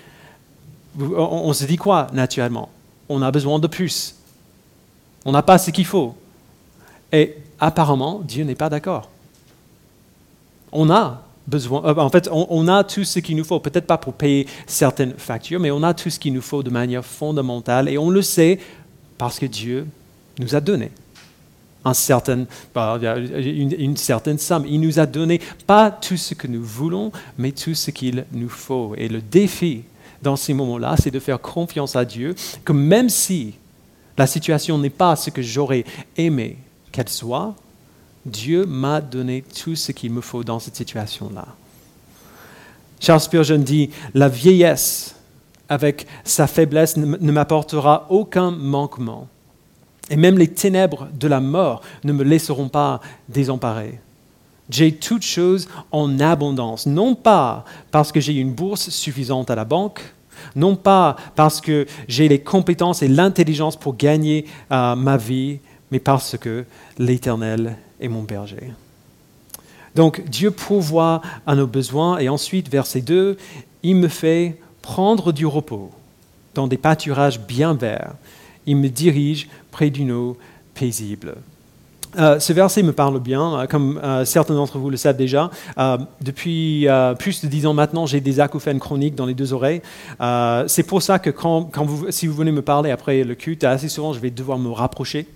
on 0.99 1.53
se 1.53 1.65
dit 1.65 1.77
quoi 1.77 2.07
naturellement? 2.13 2.69
On 3.09 3.21
a 3.21 3.31
besoin 3.31 3.59
de 3.59 3.67
plus. 3.67 4.15
On 5.25 5.33
n'a 5.33 5.43
pas 5.43 5.59
ce 5.59 5.71
qu'il 5.71 5.85
faut. 5.85 6.15
Et 7.13 7.37
apparemment, 7.61 8.21
Dieu 8.25 8.45
n'est 8.45 8.55
pas 8.55 8.69
d'accord. 8.69 9.11
On 10.73 10.91
a 10.91 11.23
besoin, 11.47 11.85
euh, 11.85 11.95
en 11.97 12.11
fait, 12.11 12.29
on, 12.33 12.69
a 12.69 12.85
tout 12.85 13.05
ce 13.05 13.19
qu'il 13.21 13.37
nous 13.37 13.45
faut, 13.45 13.61
peut-être 13.61 13.87
pas 13.87 13.99
pour 13.99 14.15
payer 14.15 14.47
certaines 14.67 15.15
factures, 15.15 15.61
mais 15.61 15.71
on 15.71 15.83
a 15.83 15.95
tout 15.95 16.11
ce 16.11 16.19
qu'il 16.19 16.33
nous 16.33 16.43
faut 16.43 16.63
de 16.63 16.71
manière 16.71 17.05
fondamentale, 17.05 17.89
et 17.89 17.99
on 17.99 18.11
le 18.11 18.23
sait 18.23 18.59
parce 19.19 19.39
que 19.39 19.47
Dieu 19.47 19.87
nous 20.39 20.55
a 20.55 20.61
donné 20.61 20.91
bah, 22.75 22.99
une, 22.99 23.75
une, 23.79 23.97
certaine 23.97 24.39
somme. 24.39 24.67
Il 24.69 24.81
nous 24.81 24.99
a 24.99 25.07
donné 25.07 25.41
pas 25.67 25.91
tout 25.91 26.17
ce 26.17 26.35
que 26.35 26.49
nous 26.49 26.63
voulons, 26.63 27.13
mais 27.39 27.53
tout 27.53 27.75
ce 27.75 27.93
qu'il 27.93 28.25
nous 28.33 28.49
faut. 28.49 28.95
Et 28.97 29.09
le 29.09 29.21
défi 29.21 29.83
dans 30.23 30.37
ces 30.37 30.53
moments-là, 30.53 30.97
c'est 31.01 31.13
de 31.13 31.21
faire 31.21 31.41
confiance 31.41 31.95
à 31.95 32.05
Dieu, 32.05 32.35
que 32.65 32.73
même 32.73 33.09
si 33.09 33.55
la 34.19 34.27
situation 34.27 34.79
n'est 34.79 34.91
pas 34.91 35.15
ce 35.15 35.31
que 35.31 35.43
j'aurais 35.43 35.85
aimé, 36.17 36.57
qu'elle 36.97 37.09
soit, 37.11 37.55
Dieu 38.25 38.65
m'a 38.65 39.03
donné 39.03 39.43
tout 39.43 39.77
ce 39.77 39.93
qu'il 39.93 40.11
me 40.13 40.23
faut 40.23 40.43
dans 40.43 40.59
cette 40.59 40.77
situation-là. 40.77 41.47
Charles 43.01 43.21
Spurgeon 43.21 43.59
dit, 43.59 43.91
la 44.15 44.31
vieillesse 44.31 45.15
avec 45.69 46.07
sa 46.25 46.47
faiblesse 46.47 46.97
ne 46.97 47.33
m'apportera 47.33 48.07
aucun 48.09 48.51
manquement. 48.51 49.29
Et 50.09 50.17
même 50.17 50.39
les 50.39 50.49
ténèbres 50.49 51.09
de 51.13 51.29
la 51.29 51.41
mort 51.41 51.83
ne 52.03 52.15
me 52.15 52.25
laisseront 52.25 52.71
pas 52.71 53.03
désemparé. 53.29 54.01
J'ai 54.71 54.93
toutes 54.93 55.25
choses 55.25 55.69
en 55.93 56.19
abondance, 56.19 56.87
non 56.87 57.15
pas 57.15 57.67
parce 57.91 58.11
que 58.11 58.21
j'ai 58.21 58.33
une 58.33 58.55
bourse 58.55 58.89
suffisante 58.89 59.51
à 59.51 59.55
la 59.55 59.67
banque, 59.67 60.01
non 60.55 60.77
pas 60.77 61.17
parce 61.35 61.61
que 61.61 61.87
j'ai 62.09 62.27
les 62.27 62.41
compétences 62.41 63.03
et 63.03 63.09
l'intelligence 63.09 63.77
pour 63.77 63.97
gagner 63.97 64.47
euh, 64.73 64.97
ma 64.97 65.19
vie, 65.19 65.59
mais 65.91 66.01
parce 66.01 66.37
que 66.37 66.65
l'Éternel 66.99 67.77
est 68.01 68.09
mon 68.09 68.23
berger. 68.23 68.73
Donc 69.95 70.23
Dieu 70.29 70.51
pourvoit 70.51 71.23
à 71.47 71.55
nos 71.55 71.67
besoins 71.67 72.19
et 72.19 72.29
ensuite, 72.29 72.69
verset 72.69 73.01
2, 73.01 73.39
il 73.83 73.97
me 73.97 74.09
fait 74.09 74.59
prendre 74.83 75.33
du 75.33 75.47
repos 75.47 75.91
dans 76.55 76.67
des 76.67 76.77
pâturages 76.77 77.41
bien 77.41 77.75
verts. 77.75 78.13
Il 78.67 78.77
me 78.77 78.89
dirige 78.89 79.49
près 79.71 79.91
d'une 79.91 80.13
eau 80.13 80.37
paisible. 80.75 81.37
Euh, 82.19 82.39
ce 82.39 82.53
verset 82.53 82.83
me 82.83 82.93
parle 82.93 83.21
bien, 83.21 83.61
euh, 83.61 83.67
comme 83.67 84.01
euh, 84.03 84.25
certains 84.25 84.55
d'entre 84.55 84.79
vous 84.79 84.91
le 84.91 84.97
savent 84.97 85.17
déjà. 85.17 85.51
depuis 86.21 86.87
plus 87.19 87.43
de 87.43 87.49
dix 87.49 87.67
ans 87.67 87.75
maintenant, 87.75 88.07
j'ai 88.07 88.21
des 88.21 88.41
acouphènes 88.41 88.79
chroniques 88.79 89.15
dans 89.15 89.27
les 89.27 89.35
deux 89.35 89.53
oreilles. 89.53 89.83
c'est 90.67 90.83
pour 90.83 91.03
ça 91.03 91.19
que 91.19 91.31
si 92.11 92.27
vous 92.27 92.35
venez 92.35 92.53
me 92.53 92.63
parler 92.63 92.91
après 92.91 93.25
le 93.25 93.35
culte, 93.35 93.65
assez 93.65 93.89
souvent, 93.89 94.13
je 94.13 94.21
vais 94.21 94.31
devoir 94.31 94.59
me 94.59 94.71
rapprocher 94.71 95.27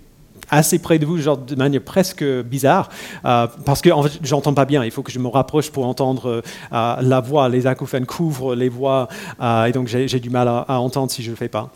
assez 0.49 0.79
près 0.79 0.99
de 0.99 1.05
vous, 1.05 1.17
genre 1.17 1.37
de 1.37 1.55
manière 1.55 1.81
presque 1.81 2.23
bizarre, 2.23 2.89
euh, 3.25 3.47
parce 3.65 3.81
que 3.81 3.89
en 3.89 4.03
fait, 4.03 4.19
j'entends 4.23 4.53
pas 4.53 4.65
bien. 4.65 4.83
Il 4.83 4.91
faut 4.91 5.03
que 5.03 5.11
je 5.11 5.19
me 5.19 5.27
rapproche 5.27 5.71
pour 5.71 5.85
entendre 5.85 6.43
euh, 6.71 7.01
la 7.01 7.19
voix. 7.21 7.49
Les 7.49 7.67
acouphènes 7.67 8.05
couvrent 8.05 8.55
les 8.55 8.69
voix, 8.69 9.07
euh, 9.41 9.65
et 9.65 9.71
donc 9.71 9.87
j'ai 9.87 10.19
du 10.19 10.29
mal 10.29 10.47
à, 10.47 10.79
entendre 10.79 11.11
si 11.11 11.23
je 11.23 11.29
le 11.29 11.35
fais 11.35 11.47
pas. 11.47 11.69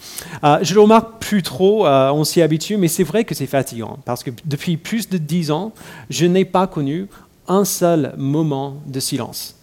je 0.61 0.73
le 0.73 0.81
remarque 0.81 1.19
plus 1.19 1.43
trop. 1.43 1.87
on 1.87 2.23
s'y 2.23 2.41
habitue, 2.41 2.77
mais 2.77 2.87
c'est 2.87 3.03
vrai 3.03 3.23
que 3.23 3.33
c'est 3.33 3.47
fatigant, 3.47 3.97
parce 4.05 4.23
que 4.23 4.31
depuis 4.45 4.77
plus 4.77 5.09
de 5.09 5.17
dix 5.17 5.51
ans, 5.51 5.71
je 6.09 6.25
n'ai 6.25 6.45
pas 6.45 6.67
connu 6.67 7.07
un 7.47 7.65
seul 7.65 8.13
moment 8.17 8.77
de 8.87 8.99
silence. 8.99 9.55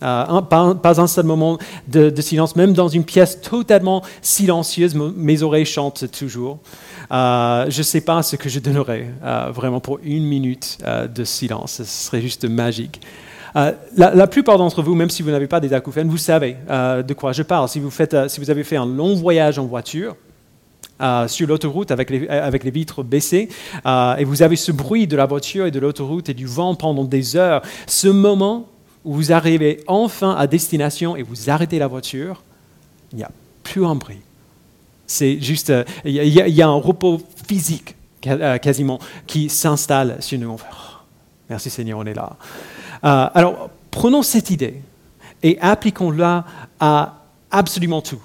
pas, 0.00 1.00
un 1.00 1.06
seul 1.06 1.24
moment 1.24 1.58
de, 1.88 2.20
silence, 2.20 2.56
même 2.56 2.72
dans 2.72 2.88
une 2.88 3.04
pièce 3.04 3.40
totalement 3.40 4.02
silencieuse, 4.22 4.94
mes 4.94 5.42
oreilles 5.42 5.66
chantent 5.66 6.10
toujours. 6.10 6.58
Euh, 7.10 7.66
je 7.68 7.78
ne 7.78 7.82
sais 7.82 8.00
pas 8.00 8.22
ce 8.22 8.36
que 8.36 8.48
je 8.48 8.58
donnerais 8.58 9.10
euh, 9.22 9.50
vraiment 9.52 9.80
pour 9.80 9.98
une 10.02 10.24
minute 10.24 10.78
euh, 10.84 11.06
de 11.06 11.24
silence. 11.24 11.76
Ce 11.76 11.84
serait 11.84 12.20
juste 12.20 12.44
magique. 12.44 13.00
La, 13.96 14.26
plupart 14.26 14.58
d'entre 14.58 14.82
vous, 14.82 14.94
même 14.94 15.08
si 15.08 15.22
vous 15.22 15.30
n'avez 15.30 15.46
pas 15.46 15.60
des 15.60 15.72
acouphènes, 15.72 16.08
vous 16.08 16.18
savez 16.18 16.58
de 16.68 17.14
quoi 17.14 17.32
je 17.32 17.42
parle. 17.42 17.70
Si 17.70 17.80
vous, 17.80 18.50
avez 18.50 18.64
fait 18.64 18.76
un 18.76 18.84
long 18.84 19.14
voyage 19.14 19.58
en 19.58 19.64
voiture, 19.64 20.14
sur 21.26 21.48
l'autoroute 21.48 21.90
avec 21.90 22.10
les, 22.10 22.70
vitres 22.70 23.02
baissées, 23.02 23.48
et 23.86 24.24
vous 24.24 24.42
avez 24.42 24.56
ce 24.56 24.72
bruit 24.72 25.06
de 25.06 25.16
la 25.16 25.24
voiture 25.24 25.64
et 25.64 25.70
de 25.70 25.80
l'autoroute 25.80 26.28
et 26.28 26.34
du 26.34 26.44
vent 26.44 26.74
pendant 26.74 27.04
des 27.04 27.34
heures, 27.34 27.62
ce 27.86 28.08
moment 28.08 28.68
où 29.06 29.14
vous 29.14 29.32
arrivez 29.32 29.82
enfin 29.86 30.36
à 30.36 30.46
destination 30.46 31.16
et 31.16 31.22
vous 31.22 31.48
arrêtez 31.48 31.78
la 31.78 31.86
voiture, 31.86 32.42
il 33.12 33.16
n'y 33.16 33.24
a 33.24 33.30
plus 33.62 33.86
un 33.86 33.94
bruit. 33.94 34.20
C'est 35.06 35.40
juste, 35.40 35.70
euh, 35.70 35.84
il 36.04 36.12
y, 36.14 36.62
a 36.62 36.68
un 36.68 36.74
repos 36.74 37.20
physique 37.46 37.94
euh, 38.26 38.58
quasiment 38.58 38.98
qui 39.26 39.48
s'installe 39.48 40.16
sur 40.20 40.38
nous. 40.38 40.50
Oh, 40.50 40.60
merci 41.48 41.70
Seigneur, 41.70 41.98
on 41.98 42.06
est 42.06 42.14
là. 42.14 42.36
Euh, 43.04 43.28
alors, 43.34 43.70
prenons 43.90 44.22
cette 44.22 44.50
idée 44.50 44.82
et 45.42 45.58
appliquons-la 45.60 46.44
à 46.80 47.22
absolument 47.50 48.02
tout. 48.02 48.20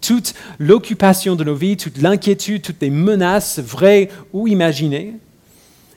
Toute 0.00 0.34
l'occupation 0.58 1.36
de 1.36 1.44
nos 1.44 1.54
vies, 1.54 1.76
toute 1.76 1.98
l'inquiétude, 1.98 2.62
toutes 2.62 2.80
les 2.80 2.90
menaces, 2.90 3.58
vraies 3.58 4.08
ou 4.32 4.46
imaginées. 4.48 5.14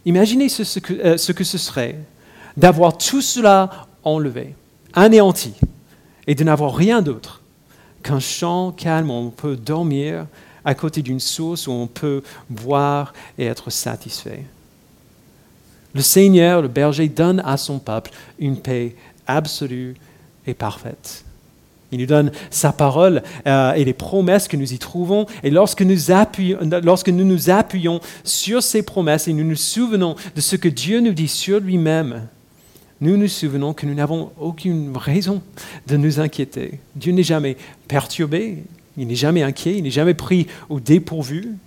Imaginez 0.05 0.49
ce 0.49 0.79
que 1.31 1.43
ce 1.43 1.57
serait 1.57 1.95
d'avoir 2.55 2.97
tout 2.97 3.21
cela 3.21 3.87
enlevé, 4.03 4.55
anéanti, 4.93 5.53
et 6.27 6.35
de 6.35 6.43
n'avoir 6.43 6.75
rien 6.75 7.01
d'autre 7.01 7.41
qu'un 8.05 8.19
champ 8.19 8.71
calme 8.71 9.09
où 9.09 9.15
on 9.15 9.29
peut 9.31 9.55
dormir 9.55 10.27
à 10.63 10.75
côté 10.75 11.01
d'une 11.01 11.19
source 11.19 11.67
où 11.67 11.71
on 11.71 11.87
peut 11.87 12.21
boire 12.49 13.13
et 13.37 13.45
être 13.45 13.71
satisfait. 13.71 14.45
Le 15.93 16.01
Seigneur, 16.01 16.61
le 16.61 16.67
berger, 16.67 17.07
donne 17.07 17.41
à 17.43 17.57
son 17.57 17.79
peuple 17.79 18.11
une 18.37 18.57
paix 18.57 18.95
absolue 19.25 19.95
et 20.45 20.53
parfaite. 20.53 21.23
Il 21.91 21.99
nous 21.99 22.05
donne 22.05 22.31
sa 22.51 22.71
parole 22.71 23.23
euh, 23.47 23.73
et 23.73 23.85
les 23.85 23.93
promesses 23.93 24.47
que 24.47 24.57
nous 24.57 24.73
y 24.73 24.77
trouvons. 24.77 25.25
Et 25.43 25.49
lorsque 25.49 25.81
nous, 25.81 25.97
lorsque 26.83 27.09
nous 27.09 27.25
nous 27.25 27.49
appuyons 27.49 28.01
sur 28.23 28.61
ces 28.61 28.83
promesses 28.83 29.27
et 29.27 29.33
nous 29.33 29.45
nous 29.45 29.55
souvenons 29.55 30.15
de 30.35 30.41
ce 30.41 30.55
que 30.55 30.67
Dieu 30.67 30.99
nous 30.99 31.13
dit 31.13 31.27
sur 31.27 31.59
lui-même, 31.59 32.27
nous 33.01 33.17
nous 33.17 33.27
souvenons 33.27 33.73
que 33.73 33.85
nous 33.85 33.93
n'avons 33.93 34.31
aucune 34.39 34.95
raison 34.95 35.41
de 35.87 35.97
nous 35.97 36.19
inquiéter. 36.19 36.79
Dieu 36.95 37.11
n'est 37.11 37.23
jamais 37.23 37.57
perturbé, 37.87 38.63
il 38.97 39.07
n'est 39.07 39.15
jamais 39.15 39.43
inquiet, 39.43 39.77
il 39.77 39.83
n'est 39.83 39.91
jamais 39.91 40.13
pris 40.13 40.47
au 40.69 40.79
dépourvu. 40.79 41.57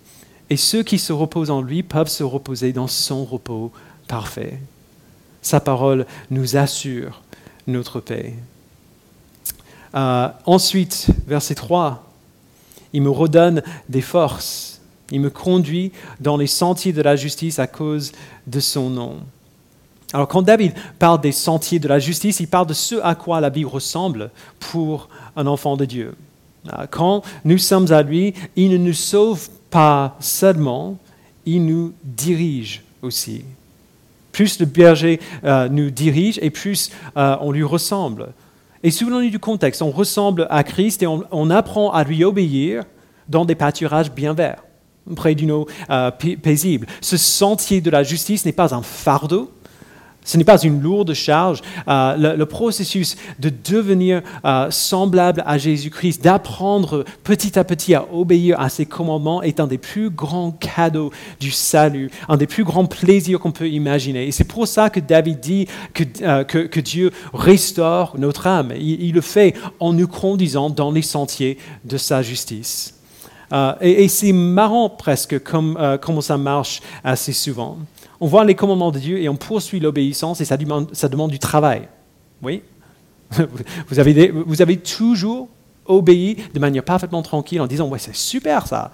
Et 0.50 0.56
ceux 0.56 0.82
qui 0.82 0.98
se 0.98 1.12
reposent 1.12 1.50
en 1.50 1.60
lui 1.60 1.82
peuvent 1.82 2.08
se 2.08 2.24
reposer 2.24 2.72
dans 2.72 2.86
son 2.86 3.24
repos 3.24 3.72
parfait. 4.06 4.58
Sa 5.42 5.60
parole 5.60 6.06
nous 6.30 6.56
assure 6.56 7.22
notre 7.66 8.00
paix. 8.00 8.34
Euh, 9.94 10.28
ensuite, 10.46 11.08
verset 11.26 11.54
3, 11.54 12.04
il 12.92 13.02
me 13.02 13.10
redonne 13.10 13.62
des 13.88 14.00
forces. 14.00 14.80
Il 15.10 15.20
me 15.20 15.30
conduit 15.30 15.92
dans 16.20 16.36
les 16.36 16.46
sentiers 16.46 16.92
de 16.92 17.02
la 17.02 17.16
justice 17.16 17.58
à 17.58 17.66
cause 17.66 18.12
de 18.46 18.60
son 18.60 18.90
nom. 18.90 19.20
Alors 20.12 20.28
quand 20.28 20.42
David 20.42 20.72
parle 20.98 21.20
des 21.20 21.32
sentiers 21.32 21.78
de 21.78 21.88
la 21.88 21.98
justice, 21.98 22.40
il 22.40 22.48
parle 22.48 22.66
de 22.66 22.74
ce 22.74 22.94
à 23.02 23.14
quoi 23.14 23.40
la 23.40 23.50
vie 23.50 23.64
ressemble 23.64 24.30
pour 24.58 25.08
un 25.36 25.46
enfant 25.46 25.76
de 25.76 25.84
Dieu. 25.84 26.14
Ah, 26.70 26.86
quand 26.86 27.22
nous 27.44 27.58
sommes 27.58 27.92
à 27.92 28.02
lui, 28.02 28.34
il 28.56 28.70
ne 28.70 28.78
nous 28.78 28.94
sauve 28.94 29.48
pas 29.70 30.16
seulement, 30.20 30.96
il 31.44 31.64
nous 31.64 31.92
dirige 32.02 32.82
aussi. 33.02 33.44
Plus 34.32 34.60
le 34.60 34.66
berger 34.66 35.20
euh, 35.44 35.68
nous 35.68 35.90
dirige 35.90 36.38
et 36.42 36.50
plus 36.50 36.90
euh, 37.16 37.36
on 37.40 37.52
lui 37.52 37.62
ressemble. 37.62 38.28
Et 38.82 38.90
souvenons-nous 38.90 39.30
du 39.30 39.38
contexte, 39.38 39.82
on 39.82 39.90
ressemble 39.90 40.46
à 40.50 40.62
Christ 40.62 41.02
et 41.02 41.06
on, 41.06 41.50
apprend 41.50 41.90
à 41.90 42.04
lui 42.04 42.22
obéir 42.24 42.84
dans 43.28 43.44
des 43.44 43.56
pâturages 43.56 44.12
bien 44.12 44.34
verts, 44.34 44.62
près 45.16 45.34
d'une 45.34 45.50
eau 45.50 45.66
euh, 45.90 46.10
paisible. 46.10 46.86
Ce 47.00 47.16
sentier 47.16 47.80
de 47.80 47.90
la 47.90 48.04
justice 48.04 48.44
n'est 48.44 48.52
pas 48.52 48.74
un 48.74 48.82
fardeau, 48.82 49.50
ce 50.28 50.36
n'est 50.36 50.44
pas 50.44 50.62
une 50.62 50.82
lourde 50.82 51.14
charge. 51.14 51.62
Euh, 51.88 52.36
le, 52.36 52.44
processus 52.44 53.16
de 53.38 53.50
devenir 53.64 54.20
euh, 54.44 54.70
semblable 54.70 55.42
à 55.46 55.56
Jésus-Christ, 55.56 56.22
d'apprendre 56.22 57.06
petit 57.24 57.58
à 57.58 57.64
petit 57.64 57.94
à 57.94 58.06
obéir 58.12 58.60
à 58.60 58.68
ses 58.68 58.84
commandements 58.84 59.42
est 59.42 59.58
un 59.58 59.66
des 59.66 59.78
plus 59.78 60.10
grands 60.10 60.50
cadeaux 60.50 61.10
du 61.40 61.50
salut, 61.50 62.10
un 62.28 62.36
des 62.36 62.46
plus 62.46 62.64
grands 62.64 62.84
plaisirs 62.84 63.40
qu'on 63.40 63.52
peut 63.52 63.70
imaginer. 63.70 64.26
Et 64.26 64.32
c'est 64.32 64.44
pour 64.44 64.68
ça 64.68 64.90
que 64.90 65.00
David 65.00 65.40
dit 65.40 65.66
que, 65.94 66.04
euh, 66.20 66.44
que, 66.44 66.80
Dieu 66.80 67.10
restaure 67.32 68.14
notre 68.18 68.46
âme. 68.46 68.74
Il, 68.78 69.14
le 69.14 69.22
fait 69.22 69.54
en 69.80 69.94
nous 69.94 70.08
conduisant 70.08 70.68
dans 70.68 70.90
les 70.90 71.02
sentiers 71.02 71.56
de 71.86 71.96
sa 71.96 72.20
justice. 72.20 72.94
et, 73.80 74.08
c'est 74.08 74.32
marrant 74.32 74.90
presque 74.90 75.42
comme, 75.42 75.98
comment 76.02 76.20
ça 76.20 76.36
marche 76.36 76.82
assez 77.02 77.32
souvent 77.32 77.78
on 78.20 78.26
voit 78.26 78.44
les 78.44 78.54
commandements 78.54 78.90
de 78.90 78.98
Dieu 78.98 79.20
et 79.20 79.28
on 79.28 79.36
poursuit 79.36 79.80
l'obéissance 79.80 80.40
et 80.40 80.44
ça 80.44 80.56
demande, 80.56 81.30
du 81.30 81.38
travail. 81.38 81.88
Oui? 82.42 82.62
Vous 83.88 83.98
avez, 83.98 84.30
vous 84.30 84.62
avez 84.62 84.78
toujours 84.78 85.48
obéi 85.84 86.36
de 86.54 86.58
manière 86.58 86.82
parfaitement 86.82 87.20
tranquille 87.20 87.60
en 87.60 87.66
disant 87.66 87.86
Ouais, 87.88 87.98
c'est 87.98 88.14
super 88.14 88.66
ça. 88.66 88.90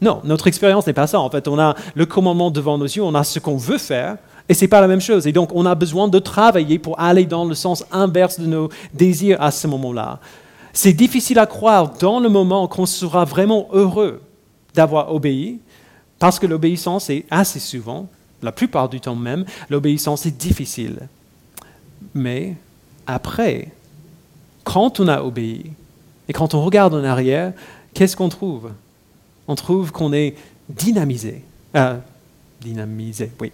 Non, 0.00 0.20
notre 0.24 0.46
expérience 0.46 0.86
n'est 0.86 0.92
pas 0.92 1.06
ça. 1.06 1.20
En 1.20 1.30
fait, 1.30 1.46
on 1.48 1.58
a 1.58 1.74
le 1.94 2.06
commandement 2.06 2.50
devant 2.50 2.76
nos 2.76 2.86
yeux, 2.86 3.02
on 3.02 3.14
a 3.14 3.24
ce 3.24 3.38
qu'on 3.38 3.56
veut 3.56 3.78
faire, 3.78 4.16
et 4.48 4.54
ce 4.54 4.64
n'est 4.64 4.68
pas 4.68 4.80
la 4.80 4.88
même 4.88 5.00
chose. 5.00 5.26
Et 5.26 5.32
donc, 5.32 5.50
on 5.54 5.66
a 5.66 5.74
besoin 5.74 6.08
de 6.08 6.18
travailler 6.18 6.78
pour 6.78 6.98
aller 6.98 7.24
dans 7.24 7.44
le 7.44 7.54
sens 7.54 7.84
inverse 7.92 8.40
de 8.40 8.46
nos 8.46 8.68
désirs 8.94 9.40
à 9.40 9.50
ce 9.50 9.66
moment-là. 9.66 10.20
C'est 10.72 10.92
difficile 10.92 11.38
à 11.38 11.46
croire 11.46 11.94
dans 11.98 12.20
le 12.20 12.28
moment 12.28 12.68
qu'on 12.68 12.86
sera 12.86 13.24
vraiment 13.24 13.68
heureux 13.72 14.22
d'avoir 14.74 15.12
obéi, 15.12 15.60
parce 16.18 16.38
que 16.38 16.46
l'obéissance 16.46 17.10
est 17.10 17.24
assez 17.30 17.60
souvent 17.60 18.08
la 18.42 18.52
plupart 18.52 18.88
du 18.88 19.00
temps 19.00 19.16
même, 19.16 19.44
l'obéissance 19.70 20.26
est 20.26 20.36
difficile. 20.36 21.08
Mais 22.14 22.54
après, 23.06 23.68
quand 24.64 25.00
on 25.00 25.08
a 25.08 25.22
obéi, 25.22 25.72
et 26.28 26.32
quand 26.32 26.54
on 26.54 26.62
regarde 26.62 26.94
en 26.94 27.04
arrière, 27.04 27.52
qu'est-ce 27.94 28.16
qu'on 28.16 28.28
trouve? 28.28 28.70
On 29.46 29.54
trouve 29.54 29.92
qu'on 29.92 30.12
est 30.12 30.36
dynamisé. 30.68 31.42
Euh, 31.74 31.96
dynamisé, 32.60 33.32
oui. 33.40 33.52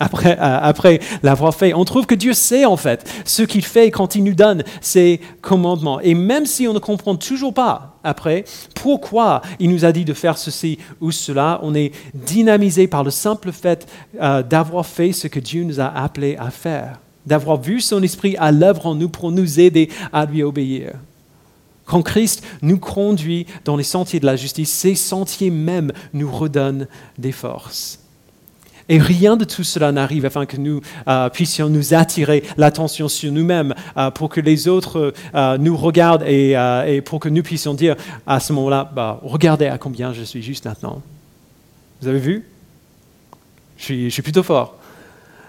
Après, 0.00 0.38
euh, 0.38 0.58
après 0.62 1.00
l'avoir 1.22 1.54
fait. 1.54 1.74
On 1.74 1.84
trouve 1.84 2.06
que 2.06 2.14
Dieu 2.14 2.32
sait 2.32 2.64
en 2.64 2.76
fait 2.76 3.08
ce 3.24 3.42
qu'il 3.42 3.64
fait 3.64 3.90
quand 3.90 4.14
il 4.14 4.24
nous 4.24 4.34
donne 4.34 4.64
ses 4.80 5.20
commandements. 5.40 6.00
Et 6.00 6.14
même 6.14 6.46
si 6.46 6.68
on 6.68 6.72
ne 6.72 6.78
comprend 6.78 7.16
toujours 7.16 7.54
pas 7.54 7.98
après 8.04 8.44
pourquoi 8.74 9.42
il 9.58 9.70
nous 9.70 9.84
a 9.84 9.92
dit 9.92 10.04
de 10.04 10.12
faire 10.12 10.38
ceci 10.38 10.78
ou 11.00 11.10
cela, 11.10 11.60
on 11.62 11.74
est 11.74 11.92
dynamisé 12.14 12.86
par 12.86 13.04
le 13.04 13.10
simple 13.10 13.52
fait 13.52 13.86
euh, 14.20 14.42
d'avoir 14.42 14.86
fait 14.86 15.12
ce 15.12 15.28
que 15.28 15.40
Dieu 15.40 15.64
nous 15.64 15.80
a 15.80 15.86
appelé 15.86 16.36
à 16.38 16.50
faire, 16.50 17.00
d'avoir 17.24 17.60
vu 17.60 17.80
son 17.80 18.02
esprit 18.02 18.36
à 18.38 18.52
l'œuvre 18.52 18.86
en 18.86 18.94
nous 18.94 19.08
pour 19.08 19.32
nous 19.32 19.60
aider 19.60 19.90
à 20.12 20.26
lui 20.26 20.42
obéir. 20.42 20.92
Quand 21.86 22.02
Christ 22.02 22.42
nous 22.62 22.78
conduit 22.78 23.46
dans 23.64 23.76
les 23.76 23.84
sentiers 23.84 24.18
de 24.18 24.26
la 24.26 24.34
justice, 24.34 24.72
ces 24.72 24.96
sentiers 24.96 25.50
même 25.50 25.92
nous 26.12 26.30
redonnent 26.30 26.88
des 27.16 27.30
forces. 27.30 28.00
Et 28.88 28.98
rien 28.98 29.36
de 29.36 29.44
tout 29.44 29.64
cela 29.64 29.90
n'arrive 29.90 30.24
afin 30.24 30.46
que 30.46 30.56
nous 30.56 30.80
euh, 31.08 31.28
puissions 31.28 31.68
nous 31.68 31.94
attirer 31.94 32.44
l'attention 32.56 33.08
sur 33.08 33.32
nous-mêmes, 33.32 33.74
euh, 33.96 34.10
pour 34.10 34.28
que 34.28 34.40
les 34.40 34.68
autres 34.68 35.12
euh, 35.34 35.58
nous 35.58 35.76
regardent 35.76 36.22
et, 36.22 37.02
pour 37.04 37.18
que 37.20 37.28
nous 37.28 37.42
puissions 37.42 37.74
dire 37.74 37.96
à 38.26 38.38
ce 38.38 38.52
moment-là, 38.52 38.90
bah, 38.94 39.20
regardez 39.22 39.66
à 39.66 39.78
combien 39.78 40.12
je 40.12 40.22
suis 40.22 40.42
juste 40.42 40.64
maintenant. 40.64 41.02
Vous 42.00 42.08
avez 42.08 42.20
vu? 42.20 42.46
Je 43.76 43.84
suis, 43.84 44.04
je 44.04 44.10
suis 44.10 44.22
plutôt 44.22 44.42
fort. 44.42 44.76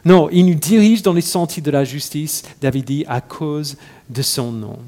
Non, 0.04 0.30
il 0.32 0.46
nous 0.46 0.56
dirige 0.56 1.02
dans 1.02 1.14
les 1.14 1.22
sentiers 1.22 1.62
de 1.62 1.72
la 1.72 1.84
justice, 1.84 2.44
David 2.62 2.86
dit, 2.86 3.06
à 3.08 3.22
cause 3.22 3.78
de 4.10 4.22
son 4.22 4.52
nom. 4.52 4.80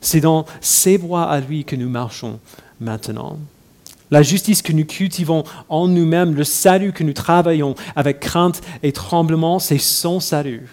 C'est 0.00 0.20
dans 0.20 0.46
ses 0.60 0.96
voies 0.96 1.24
à 1.24 1.40
lui 1.40 1.64
que 1.64 1.76
nous 1.76 1.88
marchons 1.88 2.40
maintenant. 2.80 3.38
La 4.10 4.22
justice 4.22 4.62
que 4.62 4.72
nous 4.72 4.84
cultivons 4.84 5.42
en 5.68 5.88
nous-mêmes, 5.88 6.34
le 6.34 6.44
salut 6.44 6.92
que 6.92 7.02
nous 7.02 7.12
travaillons 7.12 7.74
avec 7.96 8.20
crainte 8.20 8.60
et 8.82 8.92
tremblement, 8.92 9.58
c'est 9.58 9.78
son 9.78 10.20
salut 10.20 10.68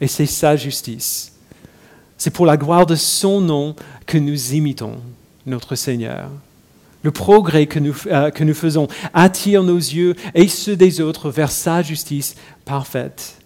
et 0.00 0.06
c'est 0.06 0.26
sa 0.26 0.56
justice. 0.56 1.32
C'est 2.18 2.30
pour 2.30 2.46
la 2.46 2.56
gloire 2.56 2.86
de 2.86 2.94
son 2.94 3.40
nom 3.40 3.74
que 4.06 4.18
nous 4.18 4.54
imitons 4.54 4.96
notre 5.46 5.76
Seigneur. 5.76 6.30
Le 7.02 7.10
progrès 7.10 7.66
que 7.66 7.78
nous, 7.78 7.94
euh, 8.06 8.30
que 8.30 8.44
nous 8.44 8.54
faisons 8.54 8.88
attire 9.12 9.62
nos 9.62 9.76
yeux 9.76 10.14
et 10.34 10.48
ceux 10.48 10.76
des 10.76 11.00
autres 11.00 11.30
vers 11.30 11.50
sa 11.50 11.82
justice 11.82 12.34
parfaite. 12.64 13.36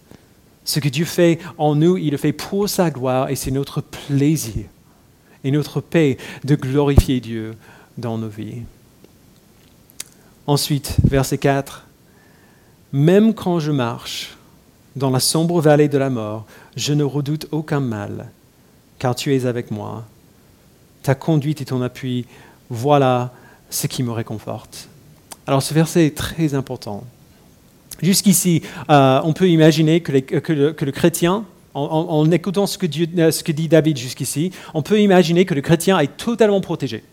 Ce 0.63 0.79
que 0.79 0.87
Dieu 0.87 1.05
fait 1.05 1.39
en 1.57 1.75
nous, 1.75 1.97
il 1.97 2.11
le 2.11 2.17
fait 2.17 2.31
pour 2.31 2.69
sa 2.69 2.89
gloire 2.89 3.29
et 3.29 3.35
c'est 3.35 3.51
notre 3.51 3.81
plaisir 3.81 4.65
et 5.43 5.51
notre 5.51 5.81
paix 5.81 6.17
de 6.43 6.55
glorifier 6.55 7.19
Dieu 7.19 7.55
dans 7.97 8.17
nos 8.17 8.29
vies. 8.29 8.63
Ensuite, 10.49 10.97
verset 11.03 11.37
4, 11.37 11.85
Même 12.91 13.35
quand 13.35 13.59
je 13.59 13.71
marche 13.71 14.35
dans 14.95 15.11
la 15.11 15.19
sombre 15.19 15.61
vallée 15.61 15.89
de 15.89 15.97
la 15.99 16.09
mort, 16.09 16.47
je 16.75 16.93
ne 16.93 17.03
redoute 17.03 17.45
aucun 17.51 17.79
mal, 17.79 18.31
car 18.97 19.13
tu 19.13 19.35
es 19.35 19.45
avec 19.45 19.69
moi. 19.69 20.05
Ta 21.03 21.13
conduite 21.13 21.61
et 21.61 21.65
ton 21.65 21.83
appui, 21.83 22.25
voilà 22.71 23.31
ce 23.69 23.85
qui 23.85 24.01
me 24.01 24.09
réconforte. 24.09 24.89
Alors 25.45 25.61
ce 25.61 25.71
verset 25.71 26.07
est 26.07 26.17
très 26.17 26.55
important. 26.55 27.03
Jusqu'ici, 28.01 28.63
euh, 28.89 29.21
on 29.23 29.33
peut 29.33 29.49
imaginer 29.49 30.01
que, 30.01 30.11
le, 30.11 30.91
chrétien, 30.91 31.45
en, 31.75 32.31
écoutant 32.31 32.65
que, 32.65 32.69
ce 32.69 33.43
que 33.43 33.51
dit 33.51 33.67
David 33.67 33.97
jusqu'ici, 33.97 34.49
on 34.73 34.81
peut 34.81 34.99
imaginer 34.99 35.45
que 35.45 35.53
le 35.53 35.61
chrétien 35.61 35.99
est 35.99 36.17
totalement 36.17 36.59
protégé 36.59 37.03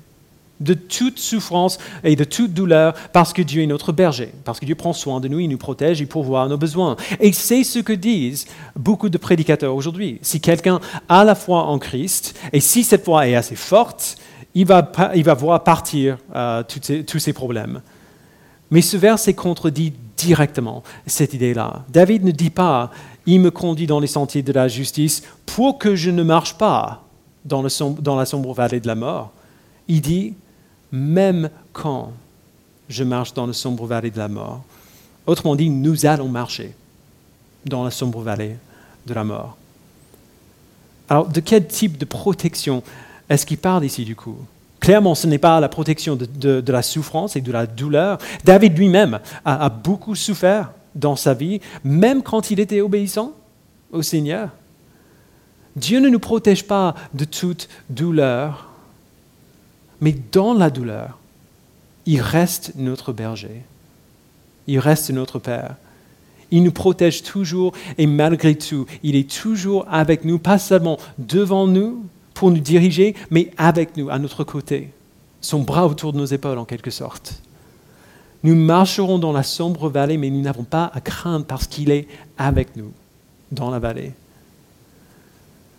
de 0.60 0.74
toute 0.74 1.18
souffrance 1.18 1.78
et 2.04 2.16
de 2.16 2.24
toute 2.24 2.52
douleur 2.52 2.94
parce 3.12 3.32
que 3.32 3.42
Dieu 3.42 3.62
est 3.62 3.66
notre 3.66 3.92
berger, 3.92 4.32
parce 4.44 4.60
que 4.60 4.66
Dieu 4.66 4.74
prend 4.74 4.92
soin 4.92 5.20
de 5.20 5.28
nous, 5.28 5.40
il 5.40 5.48
nous 5.48 5.58
protège, 5.58 6.00
il 6.00 6.08
pourvoit 6.08 6.48
nos 6.48 6.56
besoins. 6.56 6.96
Et 7.20 7.32
c'est 7.32 7.64
ce 7.64 7.78
que 7.78 7.92
disent 7.92 8.46
beaucoup 8.74 9.08
de 9.08 9.18
prédicateurs 9.18 9.74
aujourd'hui. 9.74 10.18
Si 10.22 10.40
quelqu'un 10.40 10.80
a 11.08 11.24
la 11.24 11.34
foi 11.34 11.64
en 11.64 11.78
Christ, 11.78 12.38
et 12.52 12.60
si 12.60 12.84
cette 12.84 13.04
foi 13.04 13.28
est 13.28 13.34
assez 13.34 13.56
forte, 13.56 14.16
il 14.54 14.66
va, 14.66 14.90
il 15.14 15.24
va 15.24 15.34
voir 15.34 15.62
partir 15.62 16.16
euh, 16.34 16.62
tous 16.62 17.18
ces 17.18 17.32
problèmes. 17.32 17.82
Mais 18.70 18.80
ce 18.80 18.96
verset 18.96 19.34
contredit 19.34 19.92
directement 20.16 20.82
cette 21.06 21.34
idée-là. 21.34 21.84
David 21.90 22.24
ne 22.24 22.30
dit 22.30 22.50
pas, 22.50 22.90
il 23.26 23.40
me 23.40 23.50
conduit 23.50 23.86
dans 23.86 24.00
les 24.00 24.06
sentiers 24.06 24.42
de 24.42 24.52
la 24.52 24.66
justice 24.66 25.22
pour 25.44 25.78
que 25.78 25.94
je 25.94 26.10
ne 26.10 26.22
marche 26.22 26.54
pas 26.54 27.04
dans, 27.44 27.64
dans 28.00 28.16
la 28.16 28.26
sombre 28.26 28.52
vallée 28.54 28.80
de 28.80 28.86
la 28.86 28.94
mort. 28.94 29.32
Il 29.88 30.00
dit, 30.00 30.34
même 30.96 31.50
quand 31.72 32.12
je 32.88 33.04
marche 33.04 33.34
dans 33.34 33.46
la 33.46 33.52
sombre 33.52 33.86
vallée 33.86 34.10
de 34.10 34.18
la 34.18 34.28
mort. 34.28 34.62
Autrement 35.26 35.56
dit, 35.56 35.70
nous 35.70 36.06
allons 36.06 36.28
marcher 36.28 36.74
dans 37.64 37.84
la 37.84 37.90
sombre 37.90 38.20
vallée 38.20 38.56
de 39.06 39.14
la 39.14 39.24
mort. 39.24 39.56
Alors, 41.08 41.26
de 41.28 41.40
quel 41.40 41.66
type 41.66 41.98
de 41.98 42.04
protection 42.04 42.82
est-ce 43.28 43.44
qu'il 43.44 43.58
parle 43.58 43.84
ici 43.84 44.04
du 44.04 44.16
coup? 44.16 44.36
Clairement, 44.80 45.14
ce 45.14 45.26
n'est 45.26 45.38
pas 45.38 45.58
la 45.58 45.68
protection 45.68 46.16
de, 46.16 46.62
la 46.66 46.82
souffrance 46.82 47.34
et 47.34 47.40
de 47.40 47.50
la 47.50 47.66
douleur. 47.66 48.18
David 48.44 48.78
lui-même 48.78 49.18
a, 49.44 49.64
a, 49.64 49.68
beaucoup 49.68 50.14
souffert 50.14 50.70
dans 50.94 51.16
sa 51.16 51.34
vie, 51.34 51.60
même 51.82 52.22
quand 52.22 52.50
il 52.50 52.60
était 52.60 52.80
obéissant 52.80 53.32
au 53.90 54.02
Seigneur. 54.02 54.50
Dieu 55.74 55.98
ne 55.98 56.08
nous 56.08 56.20
protège 56.20 56.64
pas 56.66 56.94
de 57.14 57.24
toute 57.24 57.68
douleur, 57.90 58.70
mais 60.00 60.14
dans 60.32 60.54
la 60.54 60.70
douleur, 60.70 61.18
il 62.06 62.20
reste 62.20 62.72
notre 62.76 63.12
berger. 63.12 63.62
Il 64.66 64.78
reste 64.78 65.10
notre 65.10 65.38
Père. 65.38 65.76
Il 66.50 66.62
nous 66.62 66.72
protège 66.72 67.22
toujours 67.22 67.72
et 67.98 68.06
malgré 68.06 68.54
tout, 68.54 68.86
il 69.02 69.16
est 69.16 69.28
toujours 69.28 69.86
avec 69.90 70.24
nous, 70.24 70.38
pas 70.38 70.58
seulement 70.58 70.98
devant 71.18 71.66
nous 71.66 72.04
pour 72.34 72.50
nous 72.50 72.60
diriger, 72.60 73.16
mais 73.30 73.50
avec 73.56 73.96
nous, 73.96 74.10
à 74.10 74.18
notre 74.18 74.44
côté. 74.44 74.90
Son 75.40 75.60
bras 75.60 75.86
autour 75.86 76.12
de 76.12 76.18
nos 76.18 76.26
épaules 76.26 76.58
en 76.58 76.64
quelque 76.64 76.90
sorte. 76.90 77.40
Nous 78.42 78.54
marcherons 78.54 79.18
dans 79.18 79.32
la 79.32 79.42
sombre 79.42 79.88
vallée, 79.88 80.18
mais 80.18 80.30
nous 80.30 80.40
n'avons 80.40 80.64
pas 80.64 80.90
à 80.94 81.00
craindre 81.00 81.46
parce 81.46 81.66
qu'il 81.66 81.90
est 81.90 82.06
avec 82.38 82.76
nous 82.76 82.92
dans 83.50 83.70
la 83.70 83.78
vallée. 83.78 84.12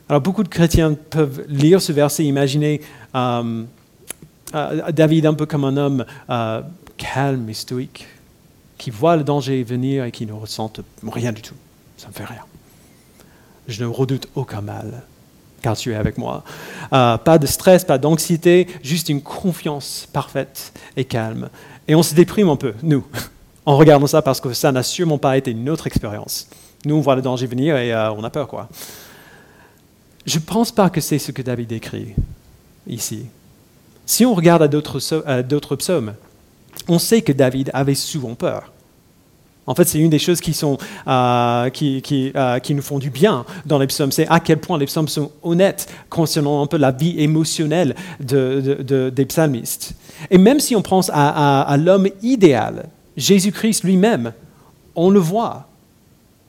Alors 0.10 0.22
beaucoup 0.22 0.44
de 0.44 0.50
chrétiens 0.50 0.94
peuvent 0.94 1.46
lire 1.48 1.82
ce 1.82 1.92
verset 1.92 2.24
et 2.24 2.28
imaginer 2.28 2.82
euh, 3.14 3.64
euh, 4.56 4.92
David 4.92 5.26
un 5.26 5.34
peu 5.34 5.46
comme 5.46 5.66
un 5.66 5.78
homme 5.78 6.06
euh, 6.30 6.62
calme 6.98 7.50
et 7.50 7.54
stoïque, 7.54 8.08
qui 8.78 8.92
voit 8.92 9.16
le 9.16 9.24
danger 9.24 9.64
venir 9.64 10.06
et 10.06 10.12
qui 10.12 10.26
ne 10.26 10.34
ressent 10.34 10.72
rien 11.04 11.32
du 11.32 11.42
tout. 11.42 11.56
Ça 11.98 12.08
ne 12.08 12.12
me 12.12 12.18
fait 12.18 12.26
rien. 12.26 12.44
Je 13.68 13.84
ne 13.84 13.90
redoute 13.90 14.28
aucun 14.36 14.62
mal, 14.62 15.04
car 15.62 15.76
tu 15.76 15.92
es 15.92 15.96
avec 15.96 16.18
moi. 16.18 16.44
Euh, 16.94 17.18
pas 17.18 17.38
de 17.38 17.48
stress, 17.48 17.84
pas 17.84 17.98
d'anxiété, 17.98 18.68
juste 18.84 19.10
une 19.10 19.22
confiance 19.22 20.08
parfaite 20.14 20.72
et 20.96 21.06
calme. 21.06 21.50
Et 21.88 21.96
on 21.96 22.04
se 22.04 22.14
déprime 22.14 22.50
un 22.50 22.56
peu, 22.56 22.74
nous, 22.84 23.06
en 23.66 23.76
regardant 23.78 24.08
ça, 24.08 24.22
parce 24.22 24.40
que 24.40 24.54
ça 24.54 24.72
n'a 24.72 24.84
sûrement 24.84 25.18
pas 25.18 25.38
été 25.38 25.54
notre 25.54 25.88
expérience. 25.88 26.48
Nous, 26.86 26.96
on 26.96 27.02
voit 27.02 27.16
le 27.16 27.22
danger 27.22 27.48
venir 27.48 27.76
et 27.76 27.94
on 27.96 28.24
a 28.24 28.30
peur, 28.30 28.48
quoi. 28.48 28.70
Je 30.26 30.38
ne 30.38 30.44
pense 30.44 30.72
pas 30.72 30.90
que 30.90 31.02
c'est 31.02 31.20
ce 31.20 31.32
que 31.32 31.42
David 31.42 31.72
écrit 31.72 32.14
ici. 32.86 33.26
Si 34.08 34.26
on 34.26 34.34
regarde 34.34 34.64
à 34.64 34.68
d'autres 34.68 35.76
psaumes, 35.76 36.14
on 36.88 36.98
sait 36.98 37.22
que 37.22 37.34
David 37.34 37.70
avait 37.74 37.94
souvent 37.94 38.34
peur. 38.36 38.72
En 39.68 39.76
fait, 39.76 39.84
c'est 39.84 40.00
une 40.00 40.10
des 40.10 40.18
choses 40.18 40.40
qui, 40.40 40.54
sont, 40.54 40.78
euh, 41.08 41.70
qui, 41.70 42.32
euh, 42.38 42.60
qui, 42.60 42.74
nous 42.74 42.82
font 42.82 43.00
du 43.00 43.10
bien 43.10 43.44
dans 43.66 43.78
les 43.78 43.88
psaumes. 43.88 44.14
C'est 44.14 44.28
à 44.30 44.40
quel 44.40 44.60
point 44.60 44.78
les 44.78 44.86
psaumes 44.86 45.10
sont 45.10 45.30
honnêtes 45.44 45.94
concernant 46.10 46.64
un 46.64 46.68
peu 46.68 46.78
la 46.78 46.92
vie 46.92 47.20
émotionnelle 47.20 47.94
de, 48.22 49.10
des 49.10 49.26
psalmistes. 49.26 49.94
Et 50.32 50.38
même 50.38 50.62
si 50.62 50.74
on 50.74 50.82
pense 50.82 51.12
à 51.14 51.76
l'homme 51.78 52.08
idéal, 52.24 52.86
Jésus-Christ 53.18 53.84
lui-même, 53.84 54.32
on 54.96 55.10
le 55.10 55.20
voit. 55.20 55.68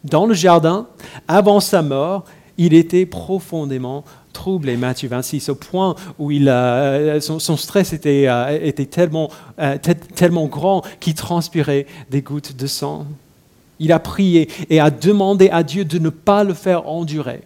Dans 0.05 0.27
le 0.27 0.35
jardin, 0.35 0.87
avant 1.27 1.59
sa 1.59 1.83
mort, 1.83 2.25
il 2.59 2.75
était 2.75 3.07
profondément 3.07 4.05
troublé, 4.33 4.77
Matthieu 4.77 5.09
26, 5.09 5.49
au 5.49 5.55
point 5.55 5.94
où 6.18 6.31
euh, 6.31 7.21
son, 7.21 7.57
stress 7.57 7.92
était, 7.92 8.27
euh, 8.29 8.73
tellement, 8.90 9.31
euh, 9.59 9.79
tellement 10.14 10.47
grand 10.47 10.85
qu'il 11.01 11.14
transpirait 11.14 11.87
des 12.11 12.23
gouttes 12.23 12.57
de 12.57 12.66
sang. 12.66 13.07
Il 13.81 13.92
a 13.92 14.01
prié 14.01 14.49
et 14.71 14.81
a 14.81 14.90
demandé 14.90 15.49
à 15.51 15.62
Dieu 15.62 15.85
de 15.85 15.99
ne 15.99 16.11
pas 16.11 16.44
le 16.44 16.55
faire 16.55 16.88
endurer, 16.88 17.42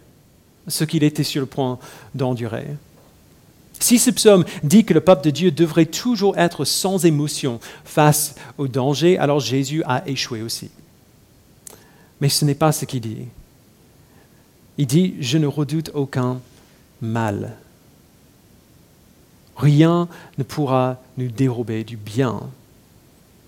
ce 0.67 0.83
qu'il 0.83 1.03
était 1.03 1.23
sur 1.23 1.41
le 1.41 1.47
point 1.47 1.77
d'endurer. 2.15 2.65
Si 3.79 3.99
ce 3.99 4.11
psaume 4.11 4.45
dit 4.63 4.85
que 4.85 4.93
le 4.93 5.01
peuple 5.01 5.25
de 5.25 5.29
Dieu 5.29 5.51
devrait 5.51 5.85
toujours 5.85 6.37
être 6.37 6.63
sans 6.63 7.05
émotion 7.05 7.59
face 7.83 8.35
au 8.57 8.67
danger, 8.67 9.17
alors 9.17 9.39
Jésus 9.39 9.83
a 9.85 10.07
échoué 10.07 10.41
aussi. 10.41 10.69
Mais 12.21 12.29
ce 12.29 12.45
n'est 12.45 12.55
pas 12.55 12.71
ce 12.71 12.85
qu'il 12.85 13.01
dit. 13.01 13.27
Il 14.77 14.87
dit, 14.87 15.15
je 15.19 15.37
ne 15.37 15.47
redoute 15.47 15.91
aucun 15.93 16.39
mal. 17.01 17.57
Rien 19.55 20.07
ne 20.37 20.43
pourra 20.43 20.97
nous 21.17 21.29
dérober 21.29 21.83
du 21.83 21.95
bien 21.95 22.41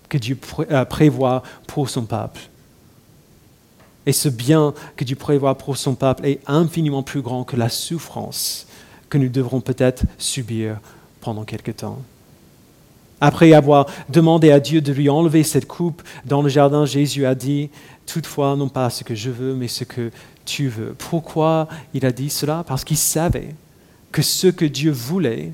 que 0.08 0.18
Dieu 0.18 0.38
euh, 0.70 0.84
prévoit 0.84 1.42
pour 1.66 1.90
son 1.90 2.04
peuple. 2.04 2.40
Et 4.06 4.12
ce 4.12 4.28
bien 4.28 4.72
que 4.94 5.02
Dieu 5.02 5.16
prévoit 5.16 5.58
pour 5.58 5.76
son 5.76 5.96
peuple 5.96 6.26
est 6.26 6.40
infiniment 6.46 7.02
plus 7.02 7.22
grand 7.22 7.42
que 7.42 7.56
la 7.56 7.68
souffrance 7.68 8.68
que 9.10 9.18
nous 9.18 9.28
devrons 9.28 9.60
peut-être 9.60 10.04
subir 10.18 10.78
pendant 11.20 11.44
quelque 11.44 11.72
temps. 11.72 12.00
Après 13.20 13.52
avoir 13.52 13.86
demandé 14.08 14.50
à 14.50 14.60
Dieu 14.60 14.80
de 14.80 14.92
lui 14.92 15.08
enlever 15.08 15.42
cette 15.42 15.66
coupe 15.66 16.02
dans 16.24 16.42
le 16.42 16.48
jardin, 16.48 16.84
Jésus 16.84 17.26
a 17.26 17.34
dit, 17.34 17.70
toutefois, 18.04 18.54
non 18.56 18.68
pas 18.68 18.90
ce 18.90 19.04
que 19.04 19.14
je 19.14 19.30
veux, 19.30 19.54
mais 19.54 19.68
ce 19.68 19.84
que 19.84 20.10
tu 20.46 20.68
veux. 20.68 20.94
Pourquoi 20.98 21.68
il 21.92 22.06
a 22.06 22.12
dit 22.12 22.30
cela? 22.30 22.64
Parce 22.66 22.84
qu'il 22.84 22.96
savait 22.96 23.54
que 24.12 24.22
ce 24.22 24.46
que 24.46 24.64
Dieu 24.64 24.90
voulait, 24.90 25.52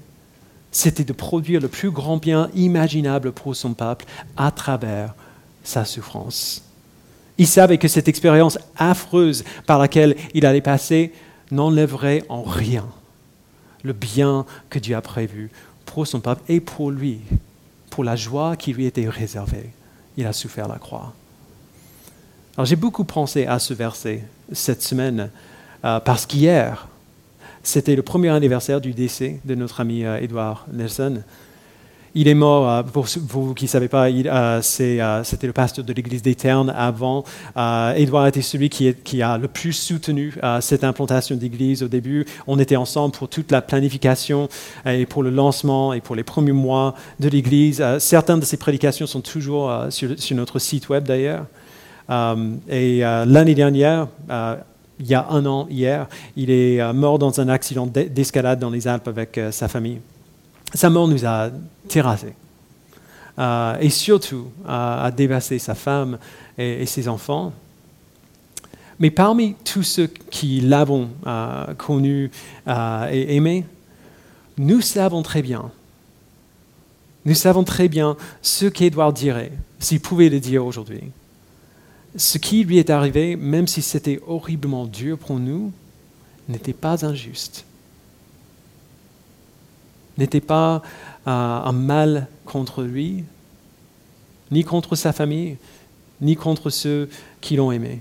c'était 0.70 1.04
de 1.04 1.12
produire 1.12 1.60
le 1.60 1.68
plus 1.68 1.90
grand 1.90 2.16
bien 2.16 2.48
imaginable 2.54 3.32
pour 3.32 3.56
son 3.56 3.74
peuple 3.74 4.04
à 4.36 4.52
travers 4.52 5.14
sa 5.64 5.84
souffrance. 5.84 6.62
Il 7.38 7.48
savait 7.48 7.78
que 7.78 7.88
cette 7.88 8.08
expérience 8.08 8.58
affreuse 8.76 9.42
par 9.66 9.78
laquelle 9.78 10.16
il 10.34 10.46
allait 10.46 10.60
passer 10.60 11.12
n'enlèverait 11.50 12.22
en 12.28 12.42
rien 12.42 12.86
le 13.82 13.92
bien 13.92 14.46
que 14.70 14.78
Dieu 14.78 14.96
a 14.96 15.00
prévu 15.00 15.50
pour 15.84 16.06
son 16.06 16.20
peuple 16.20 16.42
et 16.48 16.60
pour 16.60 16.90
lui, 16.90 17.20
pour 17.90 18.04
la 18.04 18.16
joie 18.16 18.56
qui 18.56 18.72
lui 18.72 18.86
était 18.86 19.08
réservée. 19.08 19.70
Il 20.16 20.26
a 20.26 20.32
souffert 20.32 20.68
la 20.68 20.78
croix. 20.78 21.12
Alors 22.56 22.66
j'ai 22.66 22.76
beaucoup 22.76 23.04
pensé 23.04 23.46
à 23.46 23.58
ce 23.58 23.74
verset 23.74 24.24
cette 24.52 24.82
semaine 24.82 25.30
euh, 25.84 26.00
parce 26.00 26.26
qu'hier, 26.26 26.88
c'était 27.62 27.94
le 27.94 28.02
premier 28.02 28.30
anniversaire 28.30 28.80
du 28.80 28.92
décès 28.92 29.40
de 29.44 29.54
notre 29.54 29.80
ami 29.80 30.04
euh, 30.04 30.18
Edward 30.20 30.62
Nelson. 30.72 31.22
Il 32.14 32.28
est 32.28 32.34
mort, 32.34 32.68
euh, 32.68 32.82
pour 32.82 33.06
vous 33.28 33.54
qui 33.54 33.64
ne 33.64 33.68
savez 33.68 33.88
pas, 33.88 34.10
euh, 34.10 34.60
c'était 34.62 35.46
le 35.46 35.52
pasteur 35.52 35.84
de 35.84 35.92
l'église 35.92 36.22
d'Éterne 36.22 36.70
avant. 36.76 37.24
Edouard 37.56 38.26
était 38.26 38.42
celui 38.42 38.68
qui, 38.68 39.22
a 39.22 39.38
le 39.38 39.48
plus 39.48 39.72
soutenu 39.72 40.34
cette 40.60 40.84
implantation 40.84 41.36
d'église 41.36 41.82
au 41.82 41.88
début. 41.88 42.26
On 42.46 42.58
était 42.58 42.76
ensemble 42.76 43.14
pour 43.14 43.28
toute 43.28 43.50
la 43.50 43.62
planification 43.62 44.48
et 44.84 45.06
pour 45.06 45.22
le 45.22 45.30
lancement 45.30 45.92
et 45.92 46.00
pour 46.00 46.16
les 46.16 46.24
premiers 46.24 46.52
mois 46.52 46.94
de 47.20 47.28
l'église. 47.28 47.82
certaines 47.98 48.40
de 48.40 48.44
ses 48.44 48.56
prédications 48.56 49.06
sont 49.06 49.20
toujours 49.20 49.72
sur, 49.90 50.10
notre 50.32 50.58
site 50.58 50.88
web 50.88 51.04
d'ailleurs. 51.04 51.46
Et 52.08 53.00
l'année 53.00 53.54
dernière, 53.54 54.08
il 55.02 55.08
y 55.08 55.14
a 55.14 55.26
un 55.30 55.44
an 55.46 55.66
hier, 55.68 56.06
il 56.36 56.50
est 56.50 56.80
euh, 56.80 56.92
mort 56.92 57.18
dans 57.18 57.40
un 57.40 57.48
accident 57.48 57.86
d'escalade 57.86 58.60
dans 58.60 58.70
les 58.70 58.86
Alpes 58.86 59.08
avec 59.08 59.36
euh, 59.36 59.50
sa 59.50 59.66
famille. 59.66 60.00
Sa 60.74 60.90
mort 60.90 61.08
nous 61.08 61.26
a 61.26 61.50
terrassés. 61.88 62.34
Euh, 63.38 63.76
et 63.80 63.90
surtout 63.90 64.48
a 64.66 65.10
dévasté 65.10 65.58
sa 65.58 65.74
femme 65.74 66.18
et, 66.58 66.84
ses 66.86 67.08
enfants. 67.08 67.52
Mais 69.00 69.10
parmi 69.10 69.54
tous 69.64 69.82
ceux 69.82 70.06
qui 70.06 70.60
l'avons 70.60 71.08
connu 71.78 72.30
et 73.10 73.34
aimé, 73.34 73.64
nous 74.58 74.82
savons 74.82 75.22
très 75.22 75.40
bien, 75.40 75.70
nous 77.24 77.34
savons 77.34 77.64
très 77.64 77.88
bien 77.88 78.16
ce 78.42 78.66
qu'Édouard 78.66 79.14
dirait 79.14 79.52
s'il 79.78 80.00
pouvait 80.00 80.28
le 80.28 80.38
dire 80.38 80.64
aujourd'hui 80.64 81.00
ce 82.16 82.38
qui 82.38 82.64
lui 82.64 82.78
est 82.78 82.90
arrivé, 82.90 83.36
même 83.36 83.66
si 83.66 83.82
c'était 83.82 84.20
horriblement 84.26 84.86
dur 84.86 85.18
pour 85.18 85.38
nous, 85.38 85.72
n'était 86.48 86.72
pas 86.72 87.04
injuste, 87.04 87.64
n'était 90.18 90.40
pas 90.40 90.82
euh, 91.26 91.30
un 91.30 91.72
mal 91.72 92.28
contre 92.44 92.82
lui, 92.82 93.24
ni 94.50 94.64
contre 94.64 94.96
sa 94.96 95.12
famille, 95.12 95.56
ni 96.20 96.36
contre 96.36 96.68
ceux 96.70 97.08
qui 97.40 97.56
l'ont 97.56 97.72
aimé. 97.72 98.00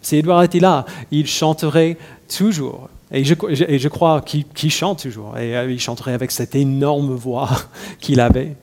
Si 0.00 0.16
Edouard 0.16 0.44
était 0.44 0.60
là, 0.60 0.86
il 1.10 1.26
chanterait 1.26 1.98
toujours. 2.34 2.88
Et 3.10 3.24
je, 3.24 3.88
crois 3.88 4.20
qu'il 4.20 4.70
chante 4.70 5.02
toujours. 5.02 5.36
Et 5.38 5.56
euh, 5.56 5.70
il 5.70 5.80
chanterait 5.80 6.12
avec 6.12 6.30
cette 6.30 6.54
énorme 6.54 7.14
voix 7.14 7.50
qu'il 8.00 8.20
avait 8.20 8.54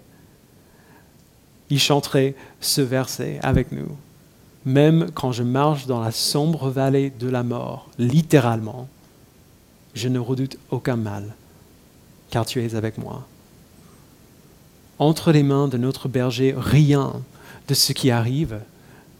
il 1.70 1.80
chanterait 1.80 2.36
ce 2.62 2.82
verset 2.82 3.40
avec 3.42 3.72
nous. 3.72 3.90
Même 4.66 5.12
quand 5.14 5.32
je 5.32 5.44
marche 5.44 5.86
dans 5.86 6.00
la 6.00 6.12
sombre 6.12 6.70
vallée 6.70 7.12
de 7.12 7.30
la 7.30 7.44
mort, 7.44 7.90
littéralement, 8.00 8.88
je 9.94 10.08
ne 10.08 10.20
redoute 10.20 10.58
aucun 10.72 10.96
mal, 10.96 11.36
car 12.30 12.46
tu 12.46 12.64
es 12.64 12.76
avec 12.76 12.98
moi. 12.98 13.28
Entre 14.98 15.32
les 15.32 15.44
mains 15.44 15.68
de 15.68 15.78
notre 15.78 16.08
berger, 16.08 16.54
rien 16.58 17.14
de 17.68 17.74
ce 17.74 17.94
qui 17.94 18.12
arrive 18.12 18.60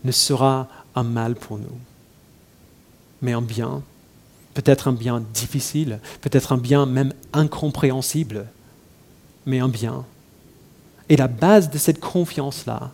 ne 0.04 0.12
sera 0.12 0.68
un 0.96 1.04
mal 1.04 1.36
pour 1.36 1.58
nous, 1.58 1.78
mais 3.22 3.34
un 3.34 3.42
bien, 3.42 3.82
peut-être 4.54 4.88
un 4.88 4.94
bien 4.94 5.24
difficile, 5.34 6.00
peut-être 6.22 6.54
un 6.54 6.58
bien 6.58 6.86
même 6.86 7.14
incompréhensible, 7.34 8.46
mais 9.46 9.60
un 9.60 9.68
bien 9.68 10.06
et 11.10 11.16
la 11.16 11.28
base 11.28 11.70
de 11.70 11.78
cette 11.78 12.00
confiance-là, 12.00 12.92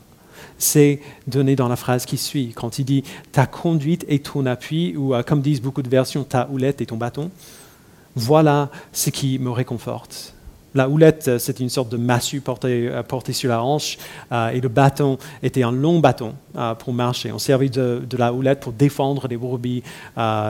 c'est 0.62 1.00
donné 1.28 1.56
dans 1.56 1.67
la 1.67 1.76
phrase 1.76 2.06
qui 2.06 2.17
suit, 2.17 2.54
quand 2.56 2.80
il 2.80 2.86
dit 2.86 3.04
ta 3.32 3.45
conduite 3.45 4.06
et 4.08 4.19
ton 4.19 4.45
appui, 4.45 4.95
ou 4.95 5.13
euh, 5.13 5.24
comme 5.24 5.41
disent 5.41 5.62
beaucoup 5.62 5.82
de 5.82 5.89
versions, 5.89 6.24
ta 6.24 6.47
houlette 6.52 6.82
et 6.82 6.86
ton 6.86 6.97
bâton. 6.97 7.32
Voilà 8.15 8.69
ce 8.93 9.10
qui 9.10 9.39
me 9.39 9.50
réconforte. 9.50 10.34
La 10.74 10.88
houlette, 10.88 11.28
euh, 11.28 11.39
c'était 11.39 11.63
une 11.63 11.69
sorte 11.69 11.89
de 11.89 11.97
massue 11.97 12.41
portée, 12.41 12.89
euh, 12.89 13.32
sur 13.32 13.50
la 13.50 13.63
hanche, 13.63 13.97
et 14.32 14.62
le 14.62 14.69
bâton 14.69 15.17
était 15.41 15.63
un 15.63 15.71
long 15.71 16.00
bâton 16.00 16.34
pour 16.80 16.93
marcher. 16.93 17.32
On 17.32 17.39
servait 17.39 17.69
de, 17.69 18.04
la 18.17 18.34
houlette 18.34 18.60
pour 18.60 18.71
défendre 18.71 19.28
les 19.28 19.38
brebis 19.38 19.84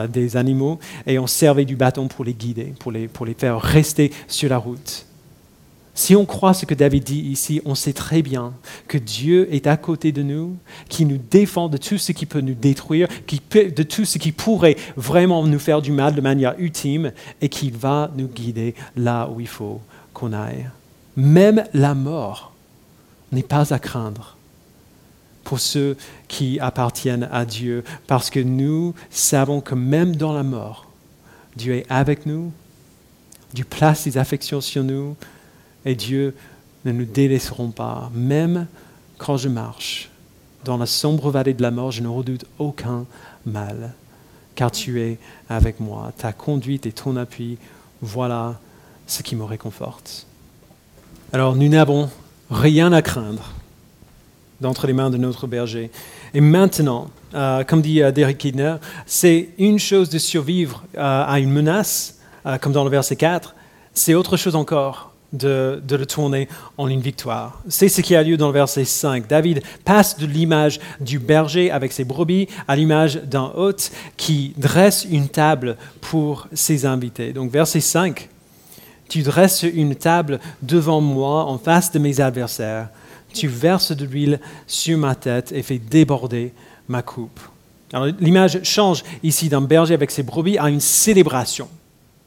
des 0.08 0.36
animaux, 0.36 0.78
et 1.06 1.18
on 1.18 1.26
servait 1.26 1.64
du 1.64 1.76
bâton 1.76 2.06
pour 2.08 2.24
les 2.24 2.34
guider, 2.34 2.74
pour 2.78 2.92
les 2.92 3.34
faire 3.34 3.60
rester 3.60 4.12
sur 4.28 4.48
la 4.50 4.58
route. 4.58 5.06
Si 5.94 6.16
on 6.16 6.24
croit 6.24 6.54
ce 6.54 6.64
que 6.64 6.74
David 6.74 7.04
dit 7.04 7.20
ici, 7.20 7.60
on 7.66 7.74
sait 7.74 7.92
très 7.92 8.22
bien 8.22 8.54
que 8.88 8.96
Dieu 8.96 9.52
est 9.52 9.66
à 9.66 9.76
côté 9.76 10.10
de 10.10 10.22
nous, 10.22 10.56
qui 10.88 11.04
nous 11.04 11.18
défend 11.18 11.68
de 11.68 11.76
tout 11.76 11.98
ce 11.98 12.12
qui 12.12 12.24
peut 12.24 12.40
nous 12.40 12.54
détruire, 12.54 13.08
de 13.08 13.82
tout 13.82 14.06
ce 14.06 14.16
qui 14.18 14.32
pourrait 14.32 14.76
vraiment 14.96 15.46
nous 15.46 15.58
faire 15.58 15.82
du 15.82 15.92
mal 15.92 16.14
de 16.14 16.22
manière 16.22 16.54
ultime, 16.58 17.12
et 17.42 17.50
qu'il 17.50 17.76
va 17.76 18.10
nous 18.16 18.26
guider 18.26 18.74
là 18.96 19.28
où 19.28 19.40
il 19.40 19.48
faut 19.48 19.80
qu'on 20.14 20.32
aille. 20.32 20.70
Même 21.16 21.64
la 21.74 21.94
mort 21.94 22.54
n'est 23.30 23.42
pas 23.42 23.74
à 23.74 23.78
craindre 23.78 24.36
pour 25.44 25.60
ceux 25.60 25.96
qui 26.26 26.58
appartiennent 26.58 27.28
à 27.30 27.44
Dieu, 27.44 27.84
parce 28.06 28.30
que 28.30 28.40
nous 28.40 28.94
savons 29.10 29.60
que 29.60 29.74
même 29.74 30.16
dans 30.16 30.32
la 30.32 30.42
mort, 30.42 30.86
Dieu 31.54 31.74
est 31.74 31.86
avec 31.90 32.24
nous, 32.24 32.50
Dieu 33.52 33.64
place 33.64 34.00
ses 34.00 34.16
affections 34.16 34.62
sur 34.62 34.82
nous, 34.84 35.16
et 35.84 35.94
Dieu 35.94 36.34
ne 36.84 36.92
nous 36.92 37.04
délaisseront 37.04 37.70
pas. 37.70 38.10
Même 38.14 38.66
quand 39.18 39.36
je 39.36 39.48
marche 39.48 40.10
dans 40.64 40.76
la 40.76 40.86
sombre 40.86 41.30
vallée 41.30 41.54
de 41.54 41.62
la 41.62 41.70
mort, 41.70 41.90
je 41.90 42.02
ne 42.02 42.08
redoute 42.08 42.44
aucun 42.58 43.04
mal, 43.46 43.92
car 44.54 44.70
tu 44.70 45.00
es 45.00 45.18
avec 45.48 45.80
moi. 45.80 46.12
Ta 46.16 46.32
conduite 46.32 46.86
et 46.86 46.92
ton 46.92 47.16
appui, 47.16 47.58
voilà 48.00 48.60
ce 49.06 49.22
qui 49.22 49.36
me 49.36 49.44
réconforte. 49.44 50.26
Alors 51.32 51.56
nous 51.56 51.68
n'avons 51.68 52.10
rien 52.50 52.92
à 52.92 53.02
craindre 53.02 53.52
d'entre 54.60 54.86
les 54.86 54.92
mains 54.92 55.10
de 55.10 55.16
notre 55.16 55.46
berger. 55.46 55.90
Et 56.34 56.40
maintenant, 56.40 57.10
euh, 57.34 57.64
comme 57.64 57.82
dit 57.82 58.02
euh, 58.02 58.12
Derek 58.12 58.38
Kidner, 58.38 58.76
c'est 59.06 59.50
une 59.58 59.78
chose 59.78 60.08
de 60.08 60.18
survivre 60.18 60.84
euh, 60.96 61.24
à 61.26 61.40
une 61.40 61.50
menace, 61.50 62.18
comme 62.60 62.72
dans 62.72 62.82
le 62.82 62.90
verset 62.90 63.14
4, 63.14 63.54
c'est 63.94 64.14
autre 64.14 64.36
chose 64.36 64.56
encore 64.56 65.11
de, 65.32 65.82
le 65.88 66.06
tourner 66.06 66.48
en 66.78 66.88
une 66.88 67.00
victoire. 67.00 67.60
C'est 67.68 67.88
ce 67.88 68.00
qui 68.00 68.14
a 68.14 68.22
lieu 68.22 68.36
dans 68.36 68.48
le 68.48 68.52
verset 68.52 68.84
5. 68.84 69.26
David 69.26 69.62
passe 69.84 70.18
de 70.18 70.26
l'image 70.26 70.80
du 71.00 71.18
berger 71.18 71.70
avec 71.70 71.92
ses 71.92 72.04
brebis 72.04 72.48
à 72.68 72.76
l'image 72.76 73.16
d'un 73.16 73.52
hôte 73.54 73.90
qui 74.16 74.54
dresse 74.56 75.06
une 75.10 75.28
table 75.28 75.76
pour 76.00 76.48
ses 76.52 76.86
invités. 76.86 77.32
Donc 77.32 77.50
verset 77.50 77.80
5, 77.80 78.28
tu 79.08 79.22
dresses 79.22 79.62
une 79.62 79.94
table 79.94 80.40
devant 80.62 81.00
moi 81.00 81.44
en 81.44 81.58
face 81.58 81.92
de 81.92 81.98
mes 81.98 82.20
adversaires. 82.20 82.88
Tu 83.32 83.48
verses 83.48 83.92
de 83.92 84.04
l'huile 84.04 84.40
sur 84.66 84.98
ma 84.98 85.14
tête 85.14 85.52
et 85.52 85.62
fais 85.62 85.78
déborder 85.78 86.52
ma 86.88 87.02
coupe. 87.02 87.40
l'image 88.20 88.62
change 88.62 89.02
ici 89.22 89.48
d'un 89.48 89.60
berger 89.62 89.94
avec 89.94 90.10
ses 90.10 90.22
brebis 90.22 90.58
à 90.58 90.68
une 90.68 90.80
célébration 90.80 91.68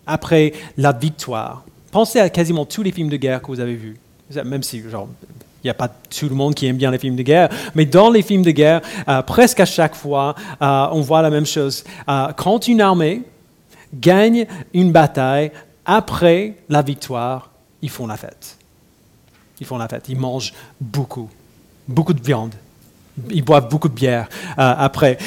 après 0.08 0.54
la 0.78 0.92
victoire. 0.92 1.64
Pensez 1.92 2.20
à 2.20 2.30
quasiment 2.30 2.66
tous 2.66 2.84
les 2.84 2.92
films 2.92 3.10
de 3.10 3.18
guerre 3.18 3.42
que 3.42 3.48
vous 3.48 3.60
avez 3.60 3.76
vus. 3.76 3.98
Même 4.44 4.64
si, 4.64 4.82
genre, 4.90 5.08
il 5.66 5.70
n'y 5.70 5.72
a 5.72 5.74
pas 5.74 5.88
tout 5.88 6.30
le 6.30 6.36
monde 6.36 6.54
qui 6.54 6.68
aime 6.68 6.78
bien 6.78 6.92
les 6.92 7.00
films 7.00 7.16
de 7.16 7.24
guerre, 7.24 7.50
mais 7.74 7.86
dans 7.86 8.12
les 8.12 8.22
films 8.22 8.44
de 8.44 8.52
guerre, 8.52 8.82
euh, 9.08 9.24
presque 9.24 9.60
à 9.60 9.66
chaque 9.66 9.96
fois, 9.96 10.36
euh, 10.62 10.88
on 10.92 11.02
voit 11.02 11.24
la 11.24 11.32
même 11.32 11.48
chose. 11.48 11.84
Euh, 12.08 12.28
quand 12.38 12.68
une 12.68 12.82
armée 12.82 13.24
gagne 13.92 14.46
une 14.76 14.92
bataille, 14.92 15.52
après 15.84 16.54
la 16.70 16.84
victoire, 16.84 17.50
ils 17.82 17.90
font 17.90 18.06
la 18.06 18.16
fête. 18.16 18.58
Ils 19.60 19.66
font 19.66 19.80
la 19.80 19.88
fête, 19.88 20.08
ils 20.08 20.20
mangent 20.20 20.54
beaucoup, 20.80 21.30
beaucoup 21.88 22.14
de 22.14 22.22
viande. 22.22 22.54
Ils 23.32 23.44
boivent 23.44 23.70
beaucoup 23.70 23.90
de 23.90 23.94
bière 23.94 24.28
après. 24.58 25.18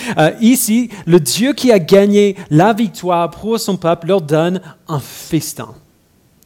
Ici, 0.42 0.90
le 1.06 1.18
Dieu 1.18 1.54
qui 1.54 1.72
a 1.72 1.78
gagné 1.78 2.36
la 2.50 2.74
victoire 2.74 3.30
pour 3.30 3.58
son 3.58 3.78
peuple 3.78 4.08
leur 4.08 4.20
donne 4.20 4.60
un 4.88 5.00
festin 5.00 5.74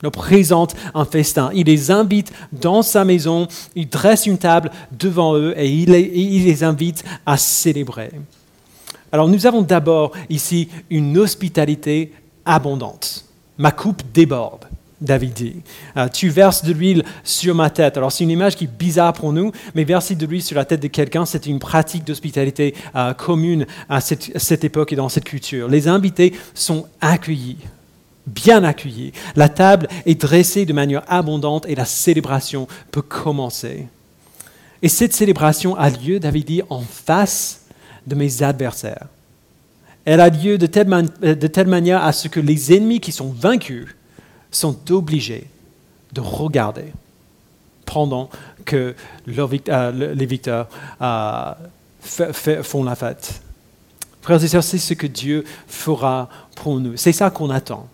leur 0.02 0.12
présente 0.12 0.74
un 0.94 1.04
festin. 1.04 1.50
Il 1.54 1.66
les 1.66 1.90
invite 1.90 2.32
dans 2.52 2.82
sa 2.82 3.04
maison, 3.04 3.46
il 3.74 3.88
dresse 3.88 4.26
une 4.26 4.38
table 4.38 4.70
devant 4.90 5.36
eux 5.36 5.54
et 5.56 5.70
il 5.70 5.90
les, 5.90 6.64
invite 6.64 7.04
à 7.24 7.36
célébrer. 7.36 8.10
Alors 9.10 9.28
nous 9.28 9.46
avons 9.46 9.62
d'abord 9.62 10.12
ici 10.28 10.68
une 10.90 11.16
hospitalité 11.18 12.12
abondante. 12.44 13.24
Ma 13.58 13.70
coupe 13.70 14.02
déborde. 14.12 14.66
David 15.02 15.32
dit. 15.32 15.56
Euh, 15.96 16.08
tu 16.08 16.28
verses 16.28 16.64
de 16.64 16.72
l'huile 16.72 17.04
sur 17.24 17.54
ma 17.54 17.70
tête. 17.70 17.96
Alors 17.96 18.12
c'est 18.12 18.24
une 18.24 18.30
image 18.30 18.54
qui 18.54 18.64
est 18.64 18.78
bizarre 18.78 19.12
pour 19.12 19.32
nous, 19.32 19.50
mais 19.74 19.82
verser 19.84 20.14
de 20.14 20.24
l'huile 20.24 20.42
sur 20.42 20.56
la 20.56 20.64
tête 20.64 20.80
de 20.80 20.86
quelqu'un, 20.86 21.26
c'est 21.26 21.46
une 21.46 21.58
pratique 21.58 22.04
d'hospitalité 22.04 22.74
euh, 22.94 23.12
commune 23.12 23.66
à 23.88 24.00
cette, 24.00 24.64
époque 24.64 24.92
et 24.92 24.96
dans 24.96 25.08
cette 25.08 25.24
culture. 25.24 25.68
Les 25.68 25.88
invités 25.88 26.34
sont 26.54 26.86
accueillis, 27.00 27.58
bien 28.26 28.64
accueillis. 28.64 29.12
La 29.36 29.48
table 29.48 29.88
est 30.06 30.20
dressée 30.20 30.64
de 30.66 30.72
manière 30.72 31.02
abondante 31.08 31.66
et 31.66 31.74
la 31.74 31.84
célébration 31.84 32.68
peut 32.90 33.02
commencer. 33.02 33.88
Et 34.82 34.88
cette 34.88 35.12
célébration 35.12 35.76
a 35.76 35.90
lieu, 35.90 36.18
David 36.18 36.46
dit, 36.46 36.62
en 36.68 36.80
face 36.80 37.62
de 38.06 38.14
mes 38.14 38.42
adversaires. 38.42 39.06
Elle 40.04 40.20
a 40.20 40.28
lieu 40.28 40.58
de 40.58 40.66
telle, 40.66 40.88
telle 41.52 41.68
manière 41.68 42.02
à 42.02 42.12
ce 42.12 42.26
que 42.26 42.40
les 42.40 42.74
ennemis 42.74 43.00
qui 43.00 43.12
sont 43.12 43.30
vaincus 43.30 43.94
sont 44.50 44.76
obligés 44.90 45.46
de 46.12 46.20
regarder 46.20 46.92
pendant 47.86 48.28
que 48.64 48.94
euh, 49.28 50.14
les 50.14 50.26
victeurs 50.26 50.68
euh, 51.00 51.52
font 52.62 52.84
la 52.84 52.96
fête. 52.96 53.42
Frères 54.20 54.42
et 54.42 54.48
sœurs, 54.48 54.64
c'est 54.64 54.78
ce 54.78 54.94
que 54.94 55.06
Dieu 55.06 55.44
fera 55.66 56.28
pour 56.56 56.78
nous. 56.78 56.96
C'est 56.96 57.12
ça 57.12 57.30
qu'on 57.30 57.50
attend. 57.50 57.88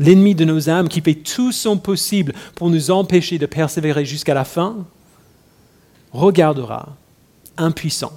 L'ennemi 0.00 0.34
de 0.34 0.44
nos 0.44 0.68
âmes 0.68 0.88
qui 0.88 1.00
fait 1.00 1.14
tout 1.14 1.52
son 1.52 1.78
possible 1.78 2.34
pour 2.56 2.70
nous 2.70 2.90
empêcher 2.90 3.38
de 3.38 3.46
persévérer 3.46 4.04
jusqu'à 4.04 4.34
la 4.34 4.44
fin, 4.44 4.84
regardera 6.12 6.96
impuissant 7.56 8.12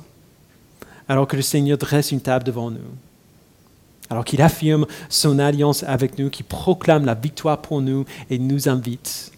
alors 1.07 1.27
que 1.27 1.35
le 1.35 1.43
Seigneur 1.43 1.77
dresse 1.77 2.11
une 2.11 2.21
table 2.21 2.45
devant 2.45 2.71
nous 2.71 2.79
alors 4.09 4.25
qu'il 4.25 4.41
affirme 4.41 4.85
son 5.09 5.39
alliance 5.39 5.83
avec 5.83 6.19
nous, 6.19 6.29
qui 6.29 6.43
proclame 6.43 7.05
la 7.05 7.15
victoire 7.15 7.61
pour 7.61 7.81
nous 7.81 8.05
et 8.29 8.37
nous 8.37 8.69
invite 8.69 9.31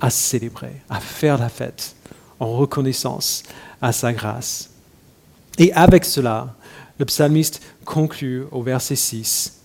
à 0.00 0.08
célébrer, 0.08 0.80
à 0.88 1.00
faire 1.00 1.36
la 1.36 1.48
fête 1.48 1.94
en 2.40 2.56
reconnaissance 2.56 3.42
à 3.82 3.92
sa 3.92 4.12
grâce. 4.12 4.70
Et 5.58 5.72
avec 5.74 6.04
cela, 6.04 6.54
le 6.98 7.04
psalmiste 7.04 7.62
conclut 7.84 8.44
au 8.50 8.62
verset 8.62 8.96
6. 8.96 9.60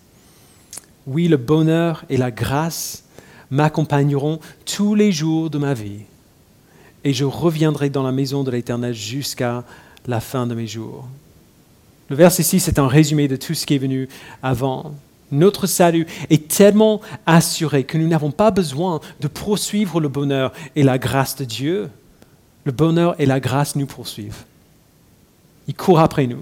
Oui, 1.07 1.27
le 1.27 1.38
bonheur 1.38 2.03
et 2.09 2.17
la 2.17 2.31
grâce 2.31 3.03
m'accompagneront 3.51 4.39
tous 4.65 4.95
les 4.95 5.12
jours 5.12 5.49
de 5.49 5.57
ma 5.57 5.73
vie, 5.73 6.01
et 7.03 7.13
je 7.13 7.25
reviendrai 7.25 7.89
dans 7.89 8.03
la 8.03 8.12
maison 8.12 8.43
de 8.43 8.51
l'Éternel 8.51 8.93
jusqu'à 8.93 9.63
la 10.05 10.19
fin 10.19 10.45
de 10.45 10.55
mes 10.55 10.67
jours. 10.67 11.07
Le 12.09 12.15
verset 12.15 12.43
6 12.43 12.67
est 12.67 12.79
un 12.79 12.88
résumé 12.88 13.27
de 13.27 13.35
tout 13.35 13.53
ce 13.53 13.65
qui 13.65 13.75
est 13.75 13.79
venu 13.79 14.09
avant. 14.41 14.93
Notre 15.31 15.67
salut 15.67 16.07
est 16.29 16.47
tellement 16.47 17.01
assuré 17.27 17.83
que 17.83 17.97
nous 17.97 18.07
n'avons 18.07 18.31
pas 18.31 18.49
besoin 18.49 18.99
de 19.19 19.27
poursuivre 19.27 20.01
le 20.01 20.09
bonheur 20.09 20.51
et 20.75 20.81
la 20.81 20.97
grâce 20.97 21.35
de 21.35 21.45
Dieu. 21.45 21.89
Le 22.65 22.71
bonheur 22.71 23.15
et 23.19 23.27
la 23.27 23.39
grâce 23.39 23.75
nous 23.75 23.85
poursuivent. 23.85 24.43
Ils 25.67 25.75
courent 25.75 25.99
après 25.99 26.25
nous. 26.25 26.41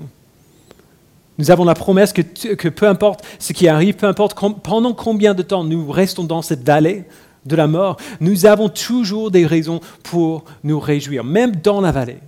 Nous 1.38 1.52
avons 1.52 1.66
la 1.66 1.76
promesse 1.76 2.14
que, 2.14 2.70
peu 2.70 2.88
importe 2.88 3.24
ce 3.40 3.54
qui 3.54 3.68
arrive, 3.68 3.96
peu 3.96 4.08
importe 4.08 4.38
pendant 4.64 4.94
combien 4.94 5.34
de 5.34 5.44
temps 5.44 5.64
nous 5.64 5.92
restons 5.92 6.24
dans 6.24 6.42
cette 6.42 6.64
vallée 6.64 7.06
de 7.46 7.56
la 7.56 7.68
mort, 7.68 7.98
nous 8.20 8.46
avons 8.46 8.70
toujours 8.70 9.32
des 9.32 9.46
raisons 9.46 9.80
pour 10.04 10.44
nous 10.64 10.80
réjouir, 10.80 11.24
même 11.24 11.56
dans 11.56 11.80
la 11.80 11.92
vallée. 11.92 12.20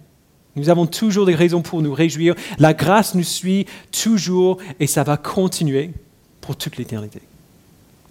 Nous 0.56 0.70
avons 0.70 0.86
toujours 0.86 1.26
des 1.26 1.36
raisons 1.36 1.62
pour 1.62 1.82
nous 1.82 1.94
réjouir. 1.94 2.36
La 2.58 2.74
grâce 2.74 3.16
nous 3.16 3.24
suit 3.24 3.66
toujours 3.92 4.58
et 4.80 4.88
ça 4.88 5.04
va 5.04 5.18
continuer 5.18 5.92
pour 6.42 6.56
toute 6.56 6.78
l'éternité. 6.78 7.22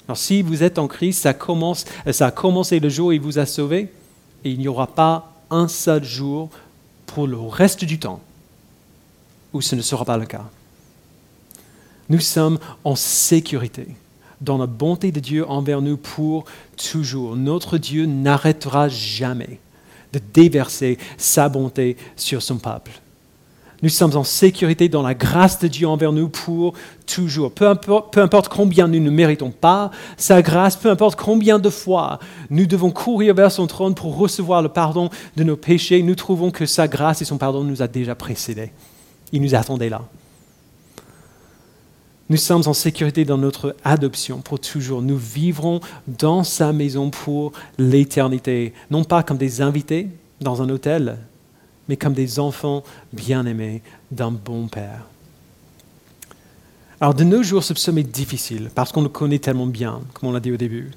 Alors 0.06 0.16
si 0.16 0.42
vous 0.42 0.62
êtes 0.62 0.78
en 0.78 0.88
Christ, 0.88 1.22
ça, 1.22 1.34
commence, 1.34 1.84
ça 2.10 2.26
a 2.26 2.30
commencé 2.30 2.80
le 2.80 2.88
jour 2.88 3.08
où 3.08 3.12
il 3.12 3.20
vous 3.20 3.38
a 3.38 3.46
sauvé 3.46 3.92
et 4.44 4.50
il 4.50 4.58
n'y 4.58 4.68
aura 4.68 4.86
pas 4.86 5.34
un 5.50 5.68
seul 5.68 6.04
jour 6.04 6.48
pour 7.06 7.26
le 7.26 7.38
reste 7.38 7.84
du 7.84 7.98
temps 7.98 8.20
où 9.52 9.60
ce 9.60 9.74
ne 9.74 9.82
sera 9.82 10.04
pas 10.04 10.16
le 10.16 10.26
cas. 10.26 10.44
Nous 12.08 12.20
sommes 12.20 12.58
en 12.84 12.96
sécurité 12.96 13.88
dans 14.40 14.58
la 14.58 14.66
bonté 14.66 15.12
de 15.12 15.20
Dieu 15.20 15.48
envers 15.48 15.82
nous 15.82 15.96
pour 15.96 16.44
toujours. 16.76 17.36
Notre 17.36 17.78
Dieu 17.78 18.06
n'arrêtera 18.06 18.88
jamais 18.88 19.60
de 20.12 20.20
déverser 20.32 20.98
sa 21.16 21.48
bonté 21.48 21.96
sur 22.16 22.42
son 22.42 22.56
peuple. 22.56 22.92
Nous 23.80 23.90
sommes 23.90 24.16
en 24.16 24.24
sécurité 24.24 24.88
dans 24.88 25.02
la 25.02 25.14
grâce 25.14 25.60
de 25.60 25.68
Dieu 25.68 25.86
envers 25.86 26.12
nous 26.12 26.28
pour 26.28 26.72
toujours. 27.06 27.52
Peu 27.52 27.68
importe, 27.68 28.48
combien 28.48 28.88
nous 28.88 28.98
ne 28.98 29.10
méritons 29.10 29.52
pas 29.52 29.92
sa 30.16 30.42
grâce, 30.42 30.74
peu 30.76 30.90
importe 30.90 31.16
combien 31.16 31.60
de 31.60 31.70
fois 31.70 32.18
nous 32.50 32.66
devons 32.66 32.90
courir 32.90 33.34
vers 33.34 33.52
son 33.52 33.68
trône 33.68 33.94
pour 33.94 34.16
recevoir 34.16 34.62
le 34.62 34.68
pardon 34.68 35.10
de 35.36 35.44
nos 35.44 35.56
péchés, 35.56 36.02
nous 36.02 36.16
trouvons 36.16 36.50
que 36.50 36.66
sa 36.66 36.88
grâce 36.88 37.22
et 37.22 37.24
son 37.24 37.38
pardon 37.38 37.62
nous 37.62 37.80
a 37.80 37.86
déjà 37.86 38.16
précédés. 38.16 38.72
Il 39.30 39.42
nous 39.42 39.54
attendait 39.54 39.90
là. 39.90 40.02
Nous 42.30 42.36
sommes 42.36 42.62
en 42.66 42.74
sécurité 42.74 43.24
dans 43.24 43.38
notre 43.38 43.74
adoption 43.84 44.40
pour 44.40 44.60
toujours. 44.60 45.00
Nous 45.00 45.16
vivrons 45.16 45.80
dans 46.06 46.44
sa 46.44 46.74
maison 46.74 47.08
pour 47.08 47.52
l'éternité, 47.78 48.74
non 48.90 49.02
pas 49.02 49.22
comme 49.22 49.38
des 49.38 49.62
invités 49.62 50.08
dans 50.42 50.60
un 50.60 50.68
hôtel, 50.68 51.16
mais 51.88 51.96
comme 51.96 52.12
des 52.12 52.38
enfants 52.38 52.82
bien-aimés 53.14 53.80
d'un 54.10 54.30
bon 54.30 54.68
Père. 54.68 55.06
Alors 57.00 57.14
de 57.14 57.24
nos 57.24 57.42
jours, 57.42 57.64
ce 57.64 57.72
psaume 57.72 57.96
est 57.96 58.02
difficile 58.02 58.70
parce 58.74 58.92
qu'on 58.92 59.02
le 59.02 59.08
connaît 59.08 59.38
tellement 59.38 59.66
bien, 59.66 60.00
comme 60.12 60.28
on 60.28 60.32
l'a 60.32 60.40
dit 60.40 60.52
au 60.52 60.56
début. 60.56 60.90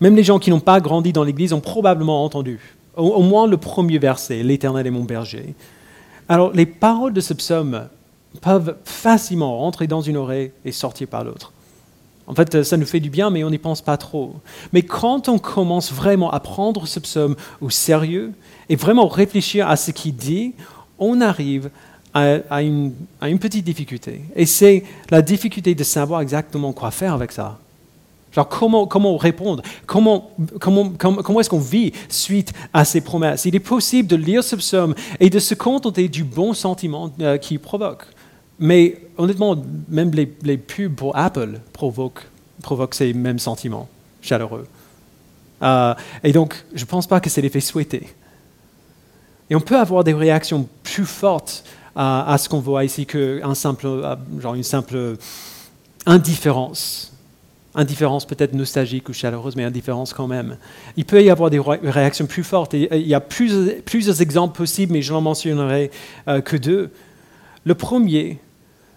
Même 0.00 0.16
les 0.16 0.24
gens 0.24 0.38
qui 0.38 0.48
n'ont 0.48 0.60
pas 0.60 0.80
grandi 0.80 1.12
dans 1.12 1.24
l'Église 1.24 1.52
ont 1.52 1.60
probablement 1.60 2.24
entendu, 2.24 2.58
au, 2.96 3.22
moins 3.22 3.46
le 3.46 3.58
premier 3.58 3.98
verset, 3.98 4.42
L'Éternel 4.42 4.86
est 4.86 4.90
mon 4.90 5.04
berger. 5.04 5.54
Alors 6.26 6.52
les 6.52 6.64
paroles 6.64 7.12
de 7.12 7.20
ce 7.20 7.34
psaume 7.34 7.88
peuvent 8.40 8.76
facilement 8.84 9.58
rentrer 9.58 9.86
dans 9.86 10.00
une 10.00 10.16
oreille 10.16 10.52
et 10.64 10.72
sortir 10.72 11.08
par 11.08 11.24
l'autre. 11.24 11.52
En 12.26 12.34
fait, 12.34 12.62
ça 12.62 12.76
nous 12.76 12.86
fait 12.86 13.00
du 13.00 13.10
bien, 13.10 13.28
mais 13.30 13.42
on 13.42 13.50
n'y 13.50 13.58
pense 13.58 13.82
pas 13.82 13.96
trop. 13.96 14.36
Mais 14.72 14.82
quand 14.82 15.28
on 15.28 15.38
commence 15.38 15.92
vraiment 15.92 16.30
à 16.30 16.38
prendre 16.38 16.86
ce 16.86 17.00
psaume 17.00 17.34
au 17.60 17.70
sérieux 17.70 18.32
et 18.68 18.76
vraiment 18.76 19.08
réfléchir 19.08 19.68
à 19.68 19.74
ce 19.74 19.90
qu'il 19.90 20.14
dit, 20.14 20.54
on 21.00 21.20
arrive 21.20 21.70
à, 22.14 22.62
une, 22.62 22.92
petite 23.40 23.64
difficulté. 23.64 24.20
Et 24.36 24.46
c'est 24.46 24.84
la 25.10 25.22
difficulté 25.22 25.74
de 25.74 25.84
savoir 25.84 26.20
exactement 26.20 26.72
quoi 26.72 26.90
faire 26.90 27.14
avec 27.14 27.32
ça. 27.32 27.58
Genre 28.32 28.48
comment, 28.48 28.86
comment 28.86 29.16
répondre? 29.16 29.62
Comment, 29.86 30.30
comment, 30.60 30.90
comment, 30.90 31.40
est-ce 31.40 31.50
qu'on 31.50 31.58
vit 31.58 31.92
suite 32.08 32.52
à 32.72 32.84
ces 32.84 33.00
promesses? 33.00 33.44
Il 33.44 33.56
est 33.56 33.60
possible 33.60 34.08
de 34.08 34.14
lire 34.14 34.44
ce 34.44 34.54
psaume 34.54 34.94
et 35.18 35.30
de 35.30 35.38
se 35.40 35.54
contenter 35.54 36.08
du 36.08 36.22
bon 36.22 36.54
sentiment 36.54 37.10
euh, 37.20 37.38
qu'il 37.38 37.58
provoque. 37.58 38.04
Mais 38.60 38.98
honnêtement, 39.16 39.56
même 39.88 40.12
les, 40.12 40.58
pubs 40.58 40.94
pour 40.94 41.16
Apple 41.16 41.60
provoquent, 41.72 42.28
ces 42.92 43.14
mêmes 43.14 43.38
sentiments 43.38 43.88
chaleureux. 44.20 44.66
Euh, 45.62 45.94
et 46.22 46.32
donc, 46.32 46.62
je 46.74 46.84
ne 46.84 46.86
pense 46.86 47.06
pas 47.06 47.20
que 47.20 47.30
c'est 47.30 47.40
l'effet 47.40 47.60
souhaité. 47.60 48.06
Et 49.48 49.56
on 49.56 49.60
peut 49.60 49.78
avoir 49.78 50.04
des 50.04 50.12
réactions 50.12 50.68
plus 50.82 51.06
fortes 51.06 51.64
à, 51.96 52.36
ce 52.38 52.48
qu'on 52.48 52.60
voit 52.60 52.84
ici 52.84 53.04
qu'une 53.06 53.54
simple, 53.54 53.86
euh, 53.86 54.62
simple 54.62 55.16
indifférence. 56.06 57.12
Indifférence 57.74 58.26
peut-être 58.26 58.52
nostalgique 58.52 59.08
ou 59.08 59.12
chaleureuse, 59.12 59.56
mais 59.56 59.64
indifférence 59.64 60.12
quand 60.12 60.26
même. 60.26 60.56
Il 60.96 61.04
peut 61.04 61.22
y 61.22 61.30
avoir 61.30 61.50
des 61.50 61.60
réactions 61.60 62.26
plus 62.26 62.44
fortes. 62.44 62.74
Il 62.74 63.06
y 63.06 63.14
a 63.14 63.20
plusieurs, 63.20 64.20
exemples 64.20 64.56
possibles, 64.56 64.92
mais 64.92 65.02
je 65.02 65.12
n'en 65.12 65.20
mentionnerai 65.20 65.90
euh, 66.28 66.40
que 66.40 66.56
deux. 66.56 66.90
Le 67.64 67.74
premier, 67.74 68.38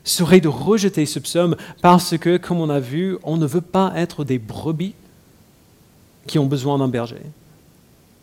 serait 0.03 0.41
de 0.41 0.47
rejeter 0.47 1.05
ce 1.05 1.19
psaume 1.19 1.55
parce 1.81 2.17
que, 2.17 2.37
comme 2.37 2.59
on 2.59 2.69
a 2.69 2.79
vu, 2.79 3.17
on 3.23 3.37
ne 3.37 3.45
veut 3.45 3.61
pas 3.61 3.93
être 3.95 4.23
des 4.23 4.39
brebis 4.39 4.93
qui 6.27 6.39
ont 6.39 6.45
besoin 6.45 6.77
d'un 6.77 6.87
berger. 6.87 7.21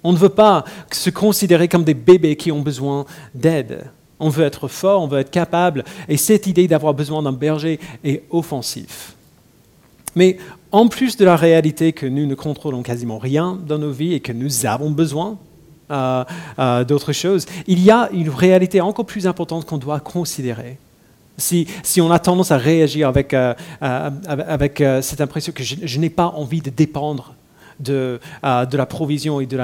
On 0.03 0.13
ne 0.13 0.19
veut 0.19 0.31
pas 0.31 0.65
se 0.91 1.11
considérer 1.11 1.69
comme 1.69 1.85
des 1.85 1.95
bébés 1.95 2.37
qui 2.37 2.53
ont 2.53 2.63
besoin 2.63 3.05
d'aide. 3.35 3.85
On 4.19 4.29
veut 4.29 4.45
être 4.45 4.69
fort, 4.69 5.03
on 5.03 5.07
veut 5.07 5.19
être 5.19 5.31
capable, 5.31 5.85
et 6.09 6.17
cette 6.17 6.47
idée 6.47 6.69
d'avoir 6.69 6.95
besoin 6.95 7.23
d'un 7.23 7.33
berger 7.33 7.81
est 8.05 8.23
offensive. 8.31 9.15
Mais 10.15 10.39
en 10.73 10.89
plus 10.89 11.17
de 11.17 11.25
la 11.25 11.37
réalité 11.37 11.93
que 11.93 12.07
nous 12.07 12.27
ne 12.27 12.35
contrôlons 12.35 12.83
quasiment 12.83 13.19
rien 13.19 13.59
dans 13.67 13.79
nos 13.79 13.93
vies 13.93 14.15
et 14.15 14.21
que 14.21 14.33
nous 14.33 14.67
avons 14.67 14.91
besoin 14.91 15.39
euh, 15.91 16.25
euh, 16.59 16.85
d'autres 16.85 17.13
choses, 17.13 17.47
il 17.67 17.83
y 17.83 17.91
a 17.91 18.11
une 18.13 18.29
réalité 18.29 18.81
encore 18.81 19.07
plus 19.07 19.27
importante 19.27 19.67
qu'on 19.67 19.79
doit 19.79 20.01
considérer. 20.01 20.79
Si, 21.41 22.01
on 22.01 22.11
a 22.11 22.19
tendance 22.19 22.51
à 22.51 22.59
réagir 22.59 23.09
avec, 23.09 23.35
euh, 23.35 23.55
avec 23.81 24.83
cette 25.03 25.21
impression 25.21 25.53
que 25.53 25.63
je, 25.65 25.99
n'ai 25.99 26.11
pas 26.11 26.27
envie 26.27 26.61
de 26.61 26.71
dépendre 26.71 27.35
de, 27.81 28.21
la 28.43 28.87
provision 28.87 29.41
et 29.41 29.47
de 29.47 29.57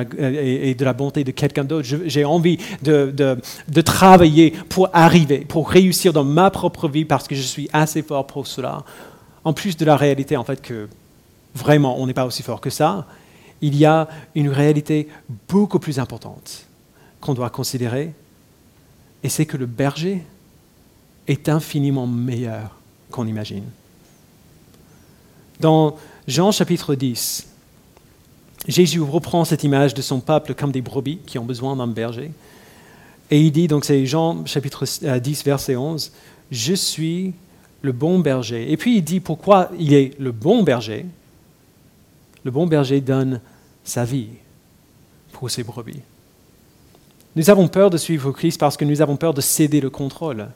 la, 0.84 0.92
bonté 0.92 1.24
de 1.24 1.30
quelqu'un 1.30 1.64
d'autre. 1.64 1.86
J'ai 2.06 2.24
envie 2.24 2.58
de, 2.82 3.80
travailler 3.82 4.52
pour 4.68 4.88
arriver, 4.92 5.38
pour 5.40 5.70
réussir 5.70 6.12
dans 6.12 6.24
ma 6.24 6.50
propre 6.50 6.88
vie 6.88 7.04
parce 7.04 7.28
que 7.28 7.34
je 7.34 7.42
suis 7.42 7.68
assez 7.72 8.02
fort 8.02 8.26
pour 8.26 8.46
cela. 8.46 8.82
En 9.44 9.52
plus 9.52 9.76
de 9.76 9.84
la 9.84 9.96
réalité, 9.96 10.36
en 10.36 10.44
fait, 10.44 10.60
que 10.60 10.88
vraiment, 11.54 11.98
on 11.98 12.06
n'est 12.06 12.14
pas 12.14 12.26
aussi 12.26 12.42
fort 12.42 12.60
que 12.60 12.70
ça, 12.70 13.06
il 13.60 13.76
y 13.76 13.84
a 13.84 14.08
une 14.34 14.48
réalité 14.48 15.08
beaucoup 15.48 15.78
plus 15.78 15.98
importante 15.98 16.66
qu'on 17.20 17.34
doit 17.34 17.50
considérer, 17.50 18.12
et 19.22 19.28
c'est 19.28 19.46
que 19.46 19.56
le 19.56 19.66
berger 19.66 20.22
est 21.26 21.48
infiniment 21.48 22.06
meilleur 22.06 22.76
qu'on 23.10 23.26
imagine. 23.26 23.64
Dans 25.60 25.96
Jean 26.28 26.52
chapitre 26.52 26.94
10, 26.94 27.46
Jésus 28.68 29.00
reprend 29.00 29.44
cette 29.44 29.64
image 29.64 29.94
de 29.94 30.02
son 30.02 30.20
peuple 30.20 30.54
comme 30.54 30.72
des 30.72 30.82
brebis 30.82 31.18
qui 31.26 31.38
ont 31.38 31.44
besoin 31.44 31.76
d'un 31.76 31.86
berger. 31.86 32.32
Et 33.30 33.40
il 33.40 33.52
dit, 33.52 33.68
donc 33.68 33.84
c'est 33.84 34.06
Jean 34.06 34.44
chapitre 34.44 34.84
10, 34.84 35.04
euh, 35.04 35.42
verset 35.44 35.76
11, 35.76 36.12
Je 36.50 36.74
suis 36.74 37.34
le 37.82 37.92
bon 37.92 38.18
berger. 38.18 38.70
Et 38.70 38.76
puis 38.76 38.98
il 38.98 39.02
dit 39.02 39.20
pourquoi 39.20 39.70
il 39.78 39.94
est 39.94 40.18
le 40.18 40.32
bon 40.32 40.62
berger. 40.62 41.06
Le 42.44 42.50
bon 42.50 42.66
berger 42.66 43.00
donne 43.00 43.40
sa 43.84 44.04
vie 44.04 44.28
pour 45.32 45.50
ses 45.50 45.62
brebis. 45.62 46.00
Nous 47.34 47.50
avons 47.50 47.68
peur 47.68 47.90
de 47.90 47.98
suivre 47.98 48.32
Christ 48.32 48.58
parce 48.58 48.76
que 48.76 48.84
nous 48.84 49.02
avons 49.02 49.16
peur 49.16 49.34
de 49.34 49.40
céder 49.40 49.80
le 49.80 49.90
contrôle. 49.90 50.48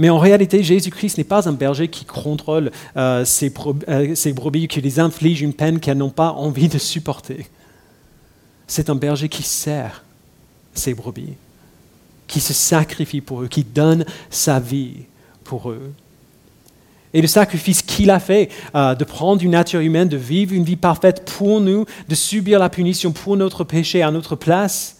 Mais 0.00 0.08
en 0.08 0.18
réalité, 0.18 0.62
Jésus-Christ 0.62 1.18
n'est 1.18 1.24
pas 1.24 1.46
un 1.46 1.52
berger 1.52 1.88
qui 1.88 2.06
contrôle 2.06 2.70
euh, 2.96 3.22
ses, 3.26 3.52
euh, 3.86 4.14
ses, 4.14 4.32
brebis, 4.32 4.66
qui 4.66 4.80
les 4.80 4.98
inflige 4.98 5.42
une 5.42 5.52
peine 5.52 5.78
qu'elles 5.78 5.98
n'ont 5.98 6.08
pas 6.08 6.30
envie 6.30 6.68
de 6.68 6.78
supporter. 6.78 7.46
C'est 8.66 8.88
un 8.88 8.94
berger 8.94 9.28
qui 9.28 9.42
sert 9.42 10.02
ses 10.72 10.94
brebis, 10.94 11.34
qui 12.26 12.40
se 12.40 12.54
sacrifie 12.54 13.20
pour 13.20 13.42
eux, 13.42 13.48
qui 13.48 13.62
donne 13.62 14.06
sa 14.30 14.58
vie 14.58 15.02
pour 15.44 15.70
eux. 15.70 15.92
Et 17.12 17.20
le 17.20 17.28
sacrifice 17.28 17.82
qu'il 17.82 18.10
a 18.10 18.20
fait 18.20 18.48
euh, 18.74 18.94
de 18.94 19.04
prendre 19.04 19.42
une 19.42 19.50
nature 19.50 19.80
humaine, 19.80 20.08
de 20.08 20.16
vivre 20.16 20.54
une 20.54 20.64
vie 20.64 20.76
parfaite 20.76 21.30
pour 21.30 21.60
nous, 21.60 21.84
de 22.08 22.14
subir 22.14 22.58
la 22.58 22.70
punition 22.70 23.12
pour 23.12 23.36
notre 23.36 23.64
péché 23.64 24.00
à 24.00 24.10
notre 24.10 24.34
place, 24.34 24.96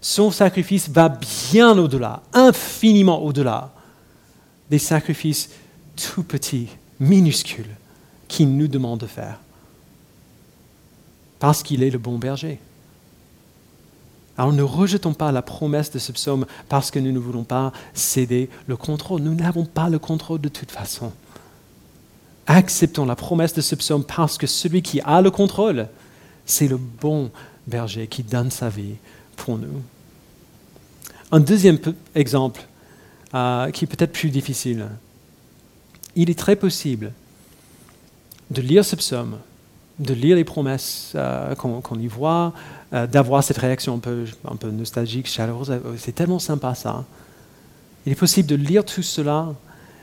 son 0.00 0.30
sacrifice 0.30 0.88
va 0.88 1.08
bien 1.08 1.76
au-delà, 1.76 2.22
infiniment 2.32 3.20
au-delà 3.20 3.73
des 4.70 4.78
sacrifices 4.78 5.50
tout 5.96 6.22
petits, 6.22 6.68
minuscules, 7.00 7.76
qu'il 8.28 8.56
nous 8.56 8.68
demande 8.68 9.00
de 9.00 9.06
faire. 9.06 9.40
Parce 11.38 11.62
qu'il 11.62 11.82
est 11.82 11.90
le 11.90 11.98
bon 11.98 12.18
berger. 12.18 12.58
Alors 14.36 14.52
ne 14.52 14.62
rejetons 14.62 15.14
pas 15.14 15.30
la 15.30 15.42
promesse 15.42 15.90
de 15.90 15.98
ce 15.98 16.10
psaume 16.10 16.46
parce 16.68 16.90
que 16.90 16.98
nous 16.98 17.12
ne 17.12 17.18
voulons 17.18 17.44
pas 17.44 17.72
céder 17.92 18.48
le 18.66 18.76
contrôle. 18.76 19.20
Nous 19.22 19.34
n'avons 19.34 19.64
pas 19.64 19.88
le 19.88 19.98
contrôle 19.98 20.40
de 20.40 20.48
toute 20.48 20.72
façon. 20.72 21.12
Acceptons 22.46 23.06
la 23.06 23.16
promesse 23.16 23.54
de 23.54 23.60
ce 23.60 23.74
psaume 23.74 24.04
parce 24.04 24.36
que 24.36 24.46
celui 24.46 24.82
qui 24.82 25.00
a 25.02 25.22
le 25.22 25.30
contrôle, 25.30 25.88
c'est 26.46 26.68
le 26.68 26.76
bon 26.76 27.30
berger 27.66 28.06
qui 28.06 28.22
donne 28.22 28.50
sa 28.50 28.68
vie 28.68 28.96
pour 29.36 29.56
nous. 29.56 29.82
Un 31.30 31.40
deuxième 31.40 31.78
exemple 32.14 32.66
euh, 33.34 33.70
qui 33.70 33.84
est 33.84 33.88
peut-être 33.88 34.12
plus 34.12 34.30
difficile. 34.30 34.86
Il 36.16 36.30
est 36.30 36.38
très 36.38 36.56
possible 36.56 37.12
de 38.50 38.60
lire 38.60 38.84
ce 38.84 38.94
psaume, 38.96 39.38
de 39.98 40.14
lire 40.14 40.36
les 40.36 40.44
promesses 40.44 41.12
euh, 41.14 41.54
qu'on 41.54 41.98
y 41.98 42.06
voit, 42.06 42.52
euh, 42.92 43.06
d'avoir 43.06 43.42
cette 43.42 43.58
réaction 43.58 43.94
un 43.94 43.98
peu, 43.98 44.24
un 44.48 44.56
peu 44.56 44.70
nostalgique, 44.70 45.26
chaleureuse. 45.26 45.72
C'est 45.98 46.14
tellement 46.14 46.38
sympa 46.38 46.74
ça. 46.74 47.04
Il 48.06 48.12
est 48.12 48.16
possible 48.16 48.48
de 48.48 48.54
lire 48.54 48.84
tout 48.84 49.02
cela 49.02 49.52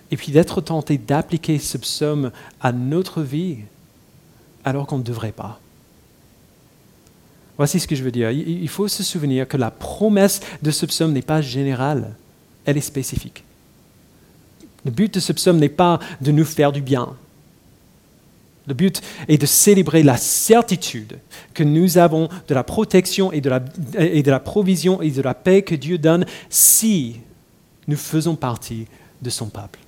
et 0.09 0.17
puis 0.17 0.31
d'être 0.31 0.59
tenté 0.59 0.97
d'appliquer 0.97 1.57
ce 1.59 1.77
psaume 1.77 2.31
à 2.59 2.71
notre 2.71 3.21
vie 3.21 3.59
alors 4.65 4.87
qu'on 4.87 4.97
ne 4.97 5.03
devrait 5.03 5.31
pas. 5.31 5.59
Voici 7.57 7.79
ce 7.79 7.87
que 7.87 7.95
je 7.95 8.03
veux 8.03 8.11
dire. 8.11 8.31
Il 8.31 8.67
faut 8.69 8.87
se 8.87 9.03
souvenir 9.03 9.47
que 9.47 9.55
la 9.55 9.71
promesse 9.71 10.41
de 10.63 10.71
ce 10.71 10.85
psaume 10.85 11.13
n'est 11.13 11.21
pas 11.21 11.41
générale, 11.41 12.15
elle 12.65 12.77
est 12.77 12.81
spécifique. 12.81 13.43
Le 14.85 14.91
but 14.91 15.13
de 15.13 15.19
ce 15.19 15.33
psaume 15.33 15.57
n'est 15.57 15.69
pas 15.69 15.99
de 16.21 16.31
nous 16.31 16.45
faire 16.45 16.71
du 16.71 16.81
bien. 16.81 17.15
Le 18.67 18.73
but 18.73 19.01
est 19.27 19.37
de 19.37 19.45
célébrer 19.45 20.03
la 20.03 20.17
certitude 20.17 21.19
que 21.53 21.63
nous 21.63 21.97
avons 21.97 22.29
de 22.47 22.53
la 22.53 22.63
protection 22.63 23.31
et 23.31 23.41
de 23.41 23.49
la, 23.49 23.63
et 23.97 24.23
de 24.23 24.31
la 24.31 24.39
provision 24.39 25.01
et 25.01 25.11
de 25.11 25.21
la 25.21 25.33
paix 25.33 25.61
que 25.63 25.75
Dieu 25.75 25.97
donne 25.97 26.25
si 26.49 27.17
nous 27.87 27.97
faisons 27.97 28.35
partie 28.35 28.87
de 29.21 29.29
son 29.29 29.47
peuple. 29.47 29.79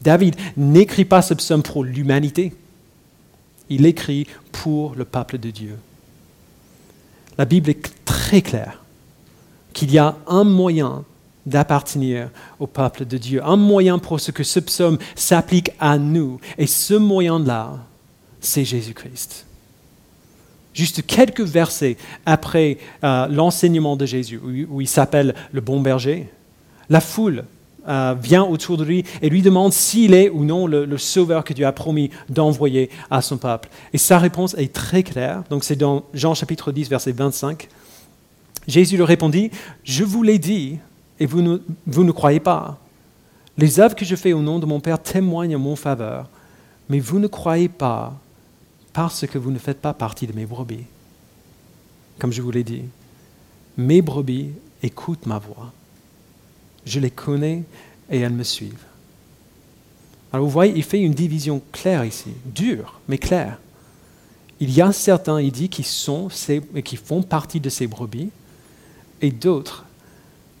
David 0.00 0.36
n'écrit 0.56 1.04
pas 1.04 1.22
ce 1.22 1.34
psaume 1.34 1.62
pour 1.62 1.84
l'humanité, 1.84 2.54
il 3.68 3.84
écrit 3.84 4.26
pour 4.52 4.94
le 4.94 5.04
peuple 5.04 5.38
de 5.38 5.50
Dieu. 5.50 5.76
La 7.36 7.44
Bible 7.44 7.70
est 7.70 8.04
très 8.04 8.42
claire 8.42 8.82
qu'il 9.72 9.92
y 9.92 9.98
a 9.98 10.16
un 10.26 10.44
moyen 10.44 11.04
d'appartenir 11.46 12.30
au 12.58 12.66
peuple 12.66 13.04
de 13.04 13.18
Dieu, 13.18 13.42
un 13.44 13.56
moyen 13.56 13.98
pour 13.98 14.20
ce 14.20 14.30
que 14.30 14.44
ce 14.44 14.60
psaume 14.60 14.98
s'applique 15.14 15.70
à 15.80 15.98
nous. 15.98 16.40
Et 16.58 16.66
ce 16.66 16.94
moyen-là, 16.94 17.78
c'est 18.40 18.64
Jésus-Christ. 18.64 19.46
Juste 20.72 21.04
quelques 21.06 21.40
versets 21.40 21.96
après 22.26 22.78
euh, 23.02 23.26
l'enseignement 23.26 23.96
de 23.96 24.06
Jésus, 24.06 24.40
où 24.70 24.80
il 24.80 24.88
s'appelle 24.88 25.34
le 25.52 25.60
bon 25.60 25.80
berger, 25.80 26.28
la 26.88 27.00
foule 27.00 27.44
euh, 27.88 28.14
vient 28.20 28.44
autour 28.44 28.76
de 28.76 28.84
lui 28.84 29.04
et 29.22 29.30
lui 29.30 29.40
demande 29.40 29.72
s'il 29.72 30.12
est 30.12 30.28
ou 30.28 30.44
non 30.44 30.66
le, 30.66 30.98
sauveur 30.98 31.44
que 31.44 31.54
Dieu 31.54 31.66
a 31.66 31.72
promis 31.72 32.10
d'envoyer 32.28 32.90
à 33.10 33.22
son 33.22 33.38
peuple. 33.38 33.68
Et 33.92 33.98
sa 33.98 34.18
réponse 34.18 34.54
est 34.54 34.72
très 34.72 35.02
claire. 35.02 35.42
Donc 35.48 35.64
c'est 35.64 35.76
dans 35.76 36.04
Jean 36.12 36.34
chapitre 36.34 36.72
10, 36.72 36.90
verset 36.90 37.12
25. 37.12 37.68
Jésus 38.68 38.96
lui 38.96 39.04
répondit, 39.04 39.50
je 39.82 40.04
vous 40.04 40.22
l'ai 40.22 40.38
dit 40.38 40.78
et 41.20 41.26
vous 41.26 41.42
ne, 41.42 41.58
vous 41.86 42.02
ne 42.02 42.12
croyez 42.12 42.40
pas. 42.40 42.78
Les 43.58 43.78
œuvres 43.78 43.94
que 43.94 44.06
je 44.06 44.16
fais 44.16 44.32
au 44.32 44.40
nom 44.40 44.58
de 44.58 44.66
mon 44.66 44.80
Père 44.80 45.00
témoignent 45.00 45.56
en 45.56 45.60
mon 45.60 45.76
faveur, 45.76 46.28
mais 46.88 46.98
vous 46.98 47.18
ne 47.18 47.26
croyez 47.26 47.68
pas 47.68 48.18
parce 48.94 49.26
que 49.26 49.38
vous 49.38 49.50
ne 49.50 49.58
faites 49.58 49.80
pas 49.80 49.92
partie 49.92 50.26
de 50.26 50.32
mes 50.32 50.46
brebis. 50.46 50.86
Comme 52.18 52.32
je 52.32 52.42
vous 52.42 52.50
l'ai 52.50 52.64
dit, 52.64 52.84
mes 53.76 54.02
brebis 54.02 54.50
écoutent 54.82 55.26
ma 55.26 55.38
voix. 55.38 55.72
Je 56.86 56.98
les 56.98 57.10
connais 57.10 57.62
et 58.10 58.20
elles 58.20 58.32
me 58.32 58.42
suivent. 58.42 58.84
Alors 60.32 60.46
vous 60.46 60.52
voyez, 60.52 60.72
il 60.74 60.82
fait 60.82 61.00
une 61.00 61.14
division 61.14 61.60
claire 61.72 62.04
ici, 62.04 62.30
dure, 62.46 63.00
mais 63.08 63.18
claire. 63.18 63.58
Il 64.58 64.70
y 64.70 64.80
a 64.80 64.92
certains, 64.92 65.40
il 65.40 65.52
dit, 65.52 65.68
qui 65.68 65.82
sont 65.82 66.28
qui 66.84 66.96
font 66.96 67.22
partie 67.22 67.60
de 67.60 67.68
ces 67.68 67.86
brebis, 67.86 68.30
et 69.22 69.30
d'autres 69.30 69.84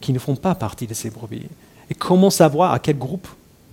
qui 0.00 0.12
ne 0.12 0.18
font 0.18 0.36
pas 0.36 0.54
partie 0.54 0.86
de 0.86 0.94
ces 0.94 1.10
brebis. 1.10 1.46
Et 1.90 1.94
comment 1.94 2.30
savoir 2.30 2.72
à 2.72 2.78
quel 2.78 2.98
groupe 2.98 3.28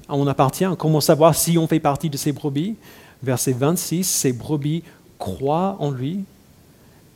on 0.10 0.28
appartient? 0.28 0.68
Comment 0.78 1.02
savoir 1.02 1.36
si 1.36 1.58
on 1.58 1.68
fait 1.68 1.80
partie 1.80 2.10
de 2.10 2.18
ces 2.18 2.32
brebis? 2.32 2.76
Verset 3.24 3.54
26, 3.54 4.04
ces 4.04 4.34
brebis 4.34 4.84
croient 5.18 5.78
en 5.80 5.92
lui. 5.92 6.24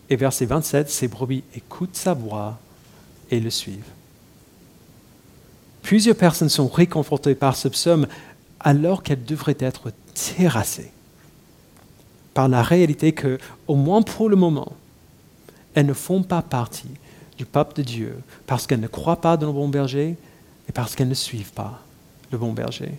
Et 0.10 0.16
verset 0.16 0.46
27, 0.46 0.90
ces 0.90 1.08
brebis 1.08 1.44
écoutent 1.56 1.96
sa 1.96 2.14
voix 2.14 2.58
et 3.30 3.40
le 3.40 3.50
suivent. 3.50 3.92
Plusieurs 5.82 6.16
personnes 6.16 6.50
sont 6.50 6.68
réconfortées 6.68 7.36
par 7.36 7.56
ce 7.56 7.68
psaume 7.68 8.08
alors 8.60 9.04
qu'elles 9.04 9.24
devraient 9.24 9.58
être 9.60 9.92
terrassées 10.14 10.92
par 12.34 12.48
la 12.48 12.62
réalité 12.62 13.12
que, 13.12 13.40
au 13.68 13.76
moins 13.76 14.02
pour 14.02 14.30
le 14.30 14.36
moment, 14.36 14.74
elles 15.74 15.86
ne 15.86 15.94
font 15.94 16.24
pas 16.24 16.42
partie 16.42 16.92
du 17.42 17.46
peuple 17.46 17.76
de 17.78 17.82
Dieu 17.82 18.20
parce 18.46 18.68
qu'elles 18.68 18.80
ne 18.80 18.88
croient 18.88 19.20
pas 19.20 19.36
dans 19.36 19.48
le 19.48 19.54
bon 19.54 19.68
berger 19.68 20.16
et 20.70 20.72
parce 20.72 20.94
qu'elles 20.94 21.08
ne 21.08 21.16
suivent 21.16 21.54
pas 21.54 21.82
le 22.32 22.38
bon 22.38 22.54
berger. 22.54 22.92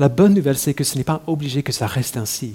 La 0.00 0.08
bonne 0.08 0.34
nouvelle, 0.34 0.58
c'est 0.58 0.74
que 0.74 0.82
ce 0.82 0.98
n'est 0.98 1.04
pas 1.04 1.22
obligé 1.28 1.62
que 1.62 1.70
ça 1.70 1.86
reste 1.86 2.16
ainsi. 2.16 2.54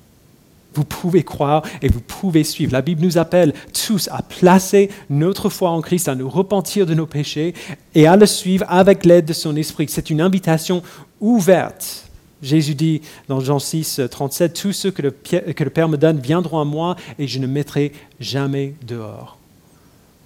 Vous 0.74 0.84
pouvez 0.84 1.22
croire 1.22 1.62
et 1.80 1.88
vous 1.88 2.02
pouvez 2.02 2.44
suivre. 2.44 2.74
La 2.74 2.82
Bible 2.82 3.02
nous 3.02 3.16
appelle 3.16 3.54
tous 3.72 4.10
à 4.12 4.20
placer 4.20 4.90
notre 5.08 5.48
foi 5.48 5.70
en 5.70 5.80
Christ, 5.80 6.06
à 6.06 6.14
nous 6.14 6.28
repentir 6.28 6.84
de 6.84 6.92
nos 6.92 7.06
péchés 7.06 7.54
et 7.94 8.06
à 8.06 8.14
le 8.14 8.26
suivre 8.26 8.66
avec 8.68 9.06
l'aide 9.06 9.24
de 9.24 9.32
son 9.32 9.56
esprit. 9.56 9.86
C'est 9.88 10.10
une 10.10 10.20
invitation 10.20 10.82
ouverte 11.18 12.05
Jésus 12.42 12.74
dit 12.74 13.00
dans 13.28 13.40
Jean 13.40 13.58
6, 13.58 14.02
37, 14.10 14.52
Tous 14.54 14.72
ceux 14.72 14.90
que 14.90 15.02
le, 15.02 15.10
que 15.10 15.64
le 15.64 15.70
Père 15.70 15.88
me 15.88 15.96
donne 15.96 16.20
viendront 16.20 16.60
à 16.60 16.64
moi 16.64 16.96
et 17.18 17.26
je 17.26 17.38
ne 17.38 17.46
mettrai 17.46 17.92
jamais 18.20 18.74
dehors 18.86 19.38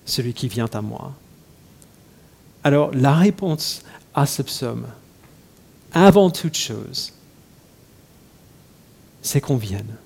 celui 0.04 0.34
qui 0.34 0.48
vient 0.48 0.68
à 0.72 0.82
moi. 0.82 1.12
Alors 2.64 2.90
la 2.92 3.14
réponse 3.14 3.82
à 4.14 4.26
ce 4.26 4.42
psaume, 4.42 4.86
avant 5.92 6.30
toute 6.30 6.56
chose, 6.56 7.12
c'est 9.22 9.40
qu'on 9.40 9.56
vienne, 9.56 9.96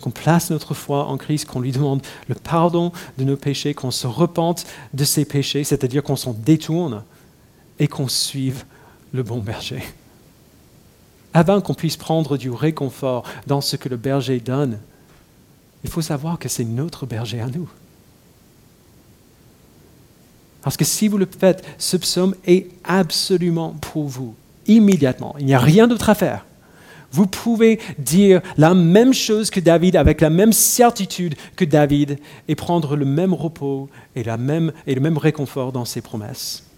qu'on 0.00 0.10
place 0.10 0.50
notre 0.50 0.74
foi 0.74 1.06
en 1.06 1.16
Christ, 1.16 1.46
qu'on 1.46 1.60
lui 1.60 1.72
demande 1.72 2.02
le 2.28 2.34
pardon 2.34 2.92
de 3.18 3.24
nos 3.24 3.36
péchés, 3.36 3.74
qu'on 3.74 3.90
se 3.90 4.06
repente 4.06 4.66
de 4.94 5.04
ses 5.04 5.24
péchés, 5.24 5.64
c'est-à-dire 5.64 6.02
qu'on 6.02 6.16
s'en 6.16 6.32
détourne 6.32 7.04
et 7.78 7.86
qu'on 7.86 8.08
suive 8.08 8.64
le 9.12 9.22
bon 9.22 9.38
berger. 9.38 9.82
Avant 11.32 11.60
qu'on 11.60 11.74
puisse 11.74 11.96
prendre 11.96 12.36
du 12.36 12.50
réconfort 12.50 13.24
dans 13.46 13.60
ce 13.60 13.76
que 13.76 13.88
le 13.88 13.96
berger 13.96 14.40
donne, 14.40 14.78
il 15.84 15.90
faut 15.90 16.02
savoir 16.02 16.38
que 16.38 16.48
c'est 16.48 16.64
notre 16.64 17.06
berger 17.06 17.40
à 17.40 17.46
nous. 17.46 17.68
Parce 20.62 20.76
que 20.76 20.84
si 20.84 21.08
vous 21.08 21.18
le 21.18 21.26
faites, 21.26 21.64
ce 21.78 21.96
psaume 21.96 22.34
est 22.46 22.68
absolument 22.84 23.74
pour 23.80 24.08
vous, 24.08 24.34
immédiatement. 24.66 25.34
Il 25.38 25.46
n'y 25.46 25.54
a 25.54 25.58
rien 25.58 25.86
d'autre 25.86 26.10
à 26.10 26.14
faire. 26.14 26.44
Vous 27.12 27.26
pouvez 27.26 27.80
dire 27.98 28.40
la 28.56 28.74
même 28.74 29.12
chose 29.12 29.50
que 29.50 29.58
David 29.58 29.96
avec 29.96 30.20
la 30.20 30.30
même 30.30 30.52
certitude 30.52 31.34
que 31.56 31.64
David 31.64 32.18
et 32.46 32.54
prendre 32.54 32.94
le 32.94 33.04
même 33.04 33.34
repos 33.34 33.88
et, 34.14 34.20
et 34.20 34.94
le 34.94 35.00
même 35.00 35.18
réconfort 35.18 35.72
dans 35.72 35.84
ses 35.84 36.02
promesses. 36.02 36.69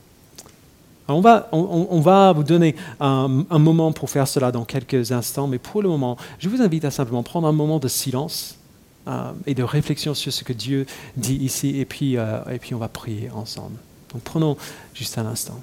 On, 1.14 2.00
va, 2.00 2.32
vous 2.32 2.42
donner 2.42 2.74
un, 3.00 3.28
moment 3.28 3.92
pour 3.92 4.10
faire 4.10 4.28
cela 4.28 4.52
dans 4.52 4.64
quelques 4.64 5.12
instants, 5.12 5.46
mais 5.46 5.58
pour 5.58 5.82
le 5.82 5.88
moment, 5.88 6.16
je 6.38 6.48
vous 6.48 6.62
invite 6.62 6.84
à 6.84 6.90
simplement 6.90 7.22
prendre 7.22 7.46
un 7.46 7.52
moment 7.52 7.78
de 7.78 7.88
silence 7.88 8.58
euh, 9.08 9.32
et 9.46 9.54
de 9.54 9.62
réflexion 9.62 10.14
sur 10.14 10.32
ce 10.32 10.44
que 10.44 10.52
Dieu 10.52 10.86
dit 11.16 11.36
ici, 11.36 11.78
et 11.80 11.84
puis, 11.84 12.16
euh, 12.16 12.42
et 12.50 12.58
puis 12.58 12.74
on 12.74 12.78
va 12.78 12.88
prier 12.88 13.30
ensemble. 13.30 13.76
Donc 14.12 14.22
prenons 14.22 14.56
juste 14.94 15.18
un 15.18 15.26
instant. 15.26 15.60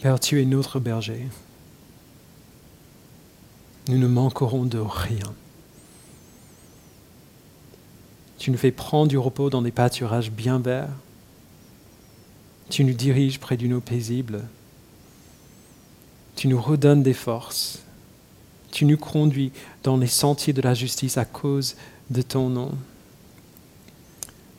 Car 0.00 0.20
tu 0.20 0.40
es 0.40 0.44
notre 0.44 0.78
berger. 0.78 1.26
Nous 3.88 3.98
ne 3.98 4.06
manquerons 4.06 4.64
de 4.64 4.78
rien. 4.78 5.32
Tu 8.46 8.52
nous 8.52 8.58
fais 8.58 8.70
prendre 8.70 9.08
du 9.08 9.18
repos 9.18 9.50
dans 9.50 9.60
des 9.60 9.72
pâturages 9.72 10.30
bien 10.30 10.60
verts. 10.60 10.92
Tu 12.70 12.84
nous 12.84 12.92
diriges 12.92 13.40
près 13.40 13.56
d'une 13.56 13.72
eau 13.72 13.80
paisible. 13.80 14.44
Tu 16.36 16.46
nous 16.46 16.62
redonnes 16.62 17.02
des 17.02 17.12
forces. 17.12 17.82
Tu 18.70 18.84
nous 18.84 18.98
conduis 18.98 19.50
dans 19.82 19.96
les 19.96 20.06
sentiers 20.06 20.52
de 20.52 20.62
la 20.62 20.74
justice 20.74 21.18
à 21.18 21.24
cause 21.24 21.74
de 22.10 22.22
ton 22.22 22.48
nom. 22.48 22.70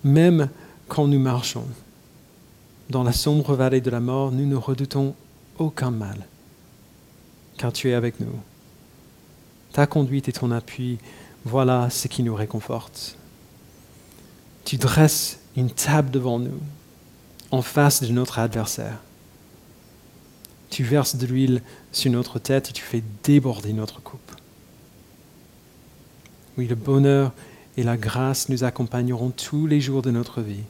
Même 0.04 0.50
quand 0.90 1.08
nous 1.08 1.20
marchons 1.20 1.64
dans 2.90 3.04
la 3.04 3.14
sombre 3.14 3.56
vallée 3.56 3.80
de 3.80 3.90
la 3.90 4.02
mort, 4.02 4.34
nous 4.34 4.46
ne 4.46 4.58
redoutons 4.58 5.16
aucun 5.60 5.92
mal, 5.92 6.28
car 7.58 7.72
tu 7.72 7.90
es 7.90 7.94
avec 7.94 8.20
nous. 8.20 8.36
Ta 9.72 9.88
conduite 9.88 10.28
et 10.28 10.34
ton 10.34 10.52
appui, 10.52 10.98
voilà 11.46 11.90
ce 11.90 12.10
qui 12.10 12.22
nous 12.22 12.36
réconforte. 12.36 13.18
Tu 14.68 14.76
dresses 14.76 15.40
une 15.56 15.72
table 15.72 16.12
devant 16.12 16.40
nous, 16.40 16.60
en 17.52 17.62
face 17.62 18.04
de 18.04 18.12
notre 18.12 18.38
adversaire. 18.38 19.00
Tu 20.70 20.84
verses 20.84 21.16
de 21.16 21.26
l'huile 21.26 21.62
sur 21.94 22.12
notre 22.12 22.38
tête 22.38 22.72
et 22.72 22.74
tu 22.74 22.84
fais 22.84 23.02
déborder 23.24 23.72
notre 23.72 24.02
coupe. 24.02 24.34
Oui, 26.58 26.68
le 26.68 26.76
bonheur 26.76 27.32
et 27.78 27.84
la 27.84 27.96
grâce 27.96 28.50
nous 28.50 28.66
accompagneront 28.66 29.30
tous 29.30 29.68
les 29.68 29.80
jours 29.80 30.02
de 30.02 30.12
notre 30.12 30.42
vie. 30.42 30.66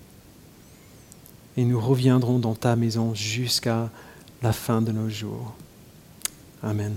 Et 1.58 1.66
nous 1.66 1.82
reviendrons 1.82 2.38
dans 2.38 2.54
ta 2.54 2.76
maison 2.76 3.16
jusqu'à 3.16 3.90
la 4.44 4.54
fin 4.54 4.84
de 4.84 4.92
nos 4.92 5.10
jours. 5.10 5.56
Amen. 6.62 6.94